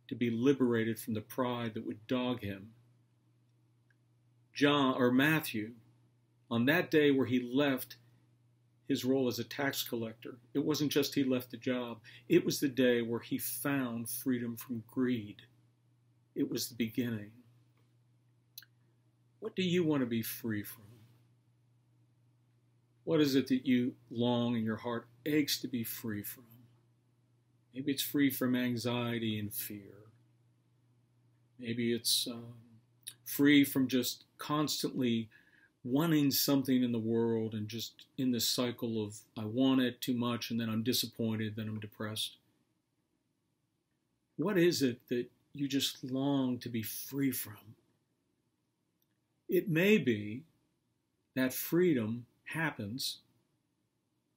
to 0.07 0.15
be 0.15 0.29
liberated 0.29 0.99
from 0.99 1.13
the 1.13 1.21
pride 1.21 1.73
that 1.73 1.85
would 1.85 2.05
dog 2.07 2.41
him. 2.41 2.69
John 4.53 4.95
or 4.95 5.11
Matthew 5.11 5.71
on 6.51 6.65
that 6.65 6.91
day 6.91 7.11
where 7.11 7.27
he 7.27 7.39
left 7.39 7.95
his 8.87 9.05
role 9.05 9.27
as 9.27 9.37
a 9.37 9.43
tax 9.43 9.83
collector. 9.83 10.39
It 10.53 10.65
wasn't 10.65 10.91
just 10.91 11.13
he 11.13 11.23
left 11.23 11.51
the 11.51 11.57
job, 11.57 11.99
it 12.27 12.43
was 12.43 12.59
the 12.59 12.67
day 12.67 13.01
where 13.01 13.19
he 13.19 13.37
found 13.37 14.09
freedom 14.09 14.57
from 14.57 14.83
greed. 14.87 15.43
It 16.35 16.49
was 16.49 16.67
the 16.67 16.75
beginning. 16.75 17.31
What 19.39 19.55
do 19.55 19.63
you 19.63 19.83
want 19.83 20.01
to 20.01 20.07
be 20.07 20.21
free 20.21 20.63
from? 20.63 20.83
What 23.03 23.21
is 23.21 23.35
it 23.35 23.47
that 23.47 23.65
you 23.65 23.93
long 24.11 24.55
and 24.55 24.65
your 24.65 24.75
heart 24.75 25.07
aches 25.25 25.59
to 25.61 25.67
be 25.67 25.83
free 25.83 26.23
from? 26.23 26.48
Maybe 27.73 27.91
it's 27.91 28.03
free 28.03 28.29
from 28.29 28.55
anxiety 28.55 29.39
and 29.39 29.53
fear. 29.53 29.93
Maybe 31.59 31.93
it's 31.93 32.27
um, 32.29 32.53
free 33.25 33.63
from 33.63 33.87
just 33.87 34.23
constantly 34.37 35.29
wanting 35.83 36.31
something 36.31 36.83
in 36.83 36.91
the 36.91 36.99
world 36.99 37.53
and 37.53 37.67
just 37.67 38.05
in 38.17 38.31
this 38.31 38.47
cycle 38.47 39.03
of 39.03 39.17
I 39.37 39.45
want 39.45 39.81
it 39.81 40.01
too 40.01 40.13
much 40.13 40.51
and 40.51 40.59
then 40.59 40.69
I'm 40.69 40.83
disappointed, 40.83 41.55
then 41.55 41.67
I'm 41.67 41.79
depressed? 41.79 42.37
What 44.37 44.57
is 44.57 44.81
it 44.81 44.99
that 45.09 45.27
you 45.53 45.67
just 45.67 46.03
long 46.03 46.57
to 46.59 46.69
be 46.69 46.81
free 46.81 47.31
from? 47.31 47.75
It 49.47 49.69
may 49.69 49.97
be 49.97 50.43
that 51.35 51.53
freedom 51.53 52.25
happens 52.45 53.19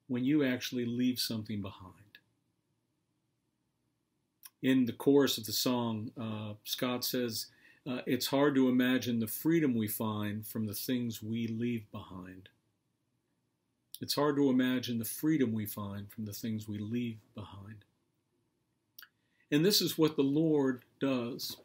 when 0.08 0.24
you 0.24 0.44
actually 0.44 0.86
leave 0.86 1.18
something 1.18 1.60
behind. 1.62 2.01
In 4.62 4.84
the 4.84 4.92
chorus 4.92 5.38
of 5.38 5.44
the 5.44 5.52
song, 5.52 6.12
uh, 6.20 6.54
Scott 6.64 7.04
says, 7.04 7.46
uh, 7.84 7.98
it's 8.06 8.28
hard 8.28 8.54
to 8.54 8.68
imagine 8.68 9.18
the 9.18 9.26
freedom 9.26 9.74
we 9.74 9.88
find 9.88 10.46
from 10.46 10.66
the 10.66 10.74
things 10.74 11.20
we 11.20 11.48
leave 11.48 11.90
behind. 11.90 12.48
It's 14.00 14.14
hard 14.14 14.36
to 14.36 14.50
imagine 14.50 14.98
the 14.98 15.04
freedom 15.04 15.52
we 15.52 15.66
find 15.66 16.10
from 16.10 16.24
the 16.24 16.32
things 16.32 16.68
we 16.68 16.78
leave 16.78 17.18
behind. 17.34 17.84
And 19.50 19.64
this 19.64 19.80
is 19.80 19.98
what 19.98 20.16
the 20.16 20.22
Lord 20.22 20.82
does. 21.00 21.56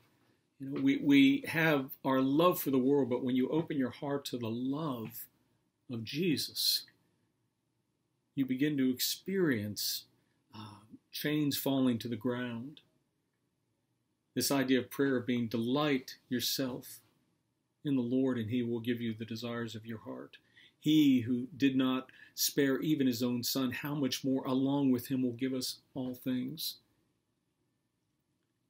You 0.59 0.69
know, 0.69 0.81
we, 0.81 0.97
we 0.97 1.43
have 1.47 1.91
our 2.03 2.19
love 2.19 2.59
for 2.59 2.71
the 2.71 2.79
world, 2.79 3.09
but 3.09 3.23
when 3.23 3.35
you 3.35 3.49
open 3.49 3.77
your 3.77 3.91
heart 3.91 4.25
to 4.25 4.37
the 4.37 4.49
love 4.49 5.27
of 5.91 6.03
Jesus, 6.03 6.83
you 8.33 8.45
begin 8.45 8.75
to 8.77 8.89
experience 8.89 10.05
uh, 10.53 10.81
chains 11.11 11.57
falling 11.57 11.99
to 11.99 12.07
the 12.07 12.15
ground 12.15 12.81
this 14.37 14.51
idea 14.51 14.77
of 14.77 14.91
prayer 14.91 15.17
of 15.17 15.25
being 15.25 15.47
delight 15.47 16.17
yourself 16.29 16.99
in 17.83 17.95
the 17.95 18.03
Lord, 18.03 18.37
and 18.37 18.51
He 18.51 18.61
will 18.61 18.79
give 18.79 19.01
you 19.01 19.15
the 19.15 19.25
desires 19.25 19.73
of 19.73 19.87
your 19.87 19.97
heart. 19.97 20.37
He 20.79 21.21
who 21.21 21.47
did 21.57 21.75
not 21.75 22.11
spare 22.35 22.79
even 22.81 23.07
His 23.07 23.23
own 23.23 23.41
Son, 23.41 23.71
how 23.71 23.95
much 23.95 24.23
more 24.23 24.45
along 24.45 24.91
with 24.91 25.07
Him 25.07 25.23
will 25.23 25.31
give 25.31 25.55
us 25.55 25.77
all 25.95 26.13
things? 26.13 26.75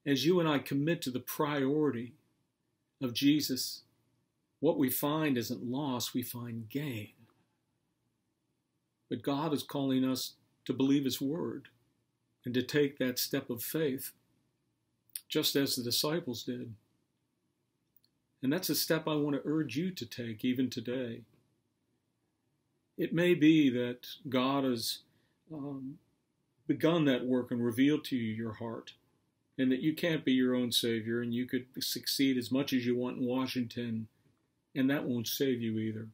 As 0.06 0.26
you 0.26 0.40
and 0.40 0.48
I 0.48 0.60
commit 0.60 1.02
to 1.02 1.12
the 1.12 1.20
priority 1.20 2.14
of 3.02 3.14
Jesus, 3.14 3.82
what 4.62 4.78
we 4.78 4.90
find 4.90 5.38
isn't 5.38 5.70
loss, 5.70 6.14
we 6.14 6.22
find 6.22 6.70
gain. 6.70 7.12
But 9.10 9.22
God 9.22 9.52
is 9.52 9.64
calling 9.64 10.06
us 10.06 10.36
to 10.64 10.72
believe 10.72 11.04
His 11.04 11.20
word 11.20 11.68
and 12.46 12.54
to 12.54 12.64
take 12.64 13.00
that 13.00 13.20
step 13.20 13.50
of 13.50 13.62
faith 13.62 14.14
just 15.28 15.56
as 15.56 15.76
the 15.76 15.84
disciples 15.84 16.44
did. 16.44 16.74
And 18.42 18.54
that's 18.54 18.70
a 18.70 18.76
step 18.76 19.08
I 19.08 19.16
want 19.16 19.36
to 19.36 19.42
urge 19.46 19.76
you 19.76 19.92
to 19.92 20.06
take 20.06 20.46
even 20.46 20.70
today. 20.70 21.22
It 22.98 23.14
may 23.14 23.34
be 23.34 23.70
that 23.70 24.08
God 24.30 24.64
has 24.64 25.00
um, 25.54 25.98
begun 26.68 27.06
that 27.06 27.26
work 27.26 27.52
and 27.52 27.64
revealed 27.64 28.04
to 28.06 28.16
you 28.16 28.34
your 28.34 28.54
heart, 28.54 28.94
and 29.58 29.72
that 29.72 29.82
you 29.82 29.94
can't 29.94 30.26
be 30.26 30.34
your 30.34 30.56
own 30.56 30.72
Savior, 30.72 31.22
and 31.22 31.34
you 31.34 31.46
could 31.46 31.66
succeed 31.80 32.38
as 32.38 32.52
much 32.52 32.74
as 32.74 32.86
you 32.86 32.96
want 32.96 33.18
in 33.18 33.26
Washington, 33.26 34.08
and 34.76 34.90
that 34.90 35.06
won't 35.06 35.28
save 35.28 35.62
you 35.62 35.80
either. 35.80 36.08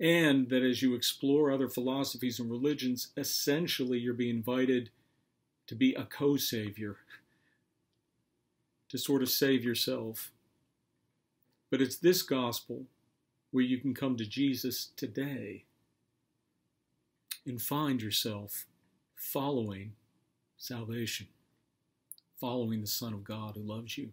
And 0.00 0.48
that 0.50 0.62
as 0.62 0.82
you 0.82 0.94
explore 0.94 1.50
other 1.50 1.68
philosophies 1.68 2.38
and 2.38 2.50
religions, 2.50 3.08
essentially 3.16 3.98
you're 3.98 4.14
being 4.14 4.36
invited 4.36 4.90
to 5.66 5.74
be 5.74 5.94
a 5.94 6.04
co 6.04 6.36
Savior 6.36 6.96
to 8.88 8.98
sort 8.98 9.22
of 9.22 9.28
save 9.28 9.64
yourself. 9.64 10.32
But 11.70 11.80
it's 11.80 11.96
this 11.96 12.22
gospel 12.22 12.84
where 13.50 13.64
you 13.64 13.78
can 13.78 13.94
come 13.94 14.16
to 14.16 14.26
Jesus 14.26 14.90
today 14.96 15.64
and 17.46 17.60
find 17.60 18.02
yourself 18.02 18.66
following 19.14 19.92
salvation, 20.56 21.28
following 22.38 22.80
the 22.80 22.86
Son 22.86 23.12
of 23.12 23.24
God 23.24 23.54
who 23.54 23.62
loves 23.62 23.96
you. 23.96 24.10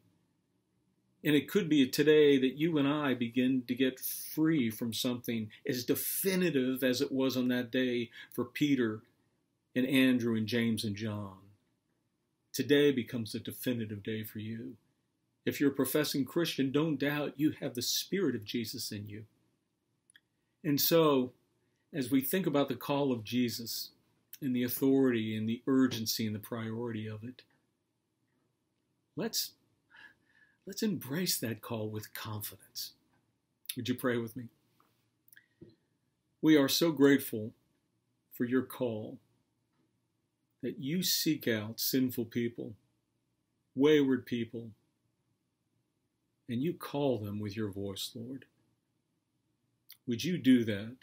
And 1.24 1.36
it 1.36 1.50
could 1.50 1.68
be 1.68 1.88
today 1.88 2.38
that 2.38 2.54
you 2.54 2.78
and 2.78 2.88
I 2.88 3.16
begin 3.16 3.64
to 3.68 3.74
get 3.74 4.00
free 4.00 4.70
from 4.70 4.94
something 4.94 5.50
as 5.68 5.84
definitive 5.84 6.84
as 6.84 7.02
it 7.02 7.12
was 7.12 7.36
on 7.36 7.48
that 7.48 7.72
day 7.72 8.12
for 8.32 8.46
Peter 8.46 9.02
and 9.76 9.88
Andrew 9.88 10.36
and 10.36 10.46
James 10.46 10.84
and 10.84 10.96
John. 10.96 11.38
Today 12.56 12.94
becomes 12.94 13.36
a 13.36 13.40
definitive 13.40 14.02
day 14.02 14.24
for 14.24 14.40
you. 14.40 14.78
If 15.46 15.60
you're 15.60 15.72
a 15.72 15.76
professing 15.76 16.24
Christian, 16.24 16.72
don't 16.72 16.98
doubt 16.98 17.34
you 17.36 17.54
have 17.60 17.76
the 17.76 17.82
Spirit 17.82 18.34
of 18.34 18.46
Jesus 18.46 18.94
in 18.94 19.10
you. 19.10 19.26
And 20.64 20.80
so, 20.80 21.34
as 21.94 22.10
we 22.10 22.22
think 22.22 22.48
about 22.48 22.70
the 22.70 22.76
call 22.76 23.12
of 23.12 23.26
Jesus 23.26 23.90
and 24.42 24.56
the 24.56 24.64
authority 24.64 25.36
and 25.36 25.50
the 25.50 25.64
urgency 25.68 26.26
and 26.26 26.34
the 26.34 26.40
priority 26.40 27.08
of 27.08 27.26
it, 27.26 27.42
let's 29.18 29.52
let's 30.66 30.82
embrace 30.82 31.38
that 31.38 31.62
call 31.62 31.90
with 31.90 32.14
confidence. 32.14 32.94
Would 33.76 33.90
you 33.90 33.96
pray 33.96 34.16
with 34.16 34.38
me? 34.38 34.46
We 36.42 36.56
are 36.56 36.70
so 36.70 36.94
grateful 36.94 37.52
for 38.32 38.46
your 38.46 38.64
call 38.64 39.18
that 40.66 40.80
you 40.80 41.04
seek 41.04 41.48
out 41.48 41.80
sinful 41.80 42.26
people, 42.26 42.74
wayward 43.76 44.26
people, 44.26 44.72
and 46.50 46.64
you 46.64 46.74
call 46.74 47.20
them 47.20 47.40
with 47.40 47.56
your 47.56 47.70
voice, 47.70 48.10
Lord. 48.16 48.46
Would 50.08 50.24
you 50.24 50.40
do 50.40 50.64
that? 50.64 50.96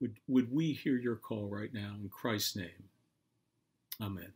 Would, 0.00 0.18
would 0.28 0.52
we 0.52 0.72
hear 0.72 0.98
your 0.98 1.16
call 1.16 1.48
right 1.48 1.74
now 1.74 1.96
in 2.00 2.08
Christ's 2.08 2.54
name? 2.54 2.90
Amen. 4.00 4.34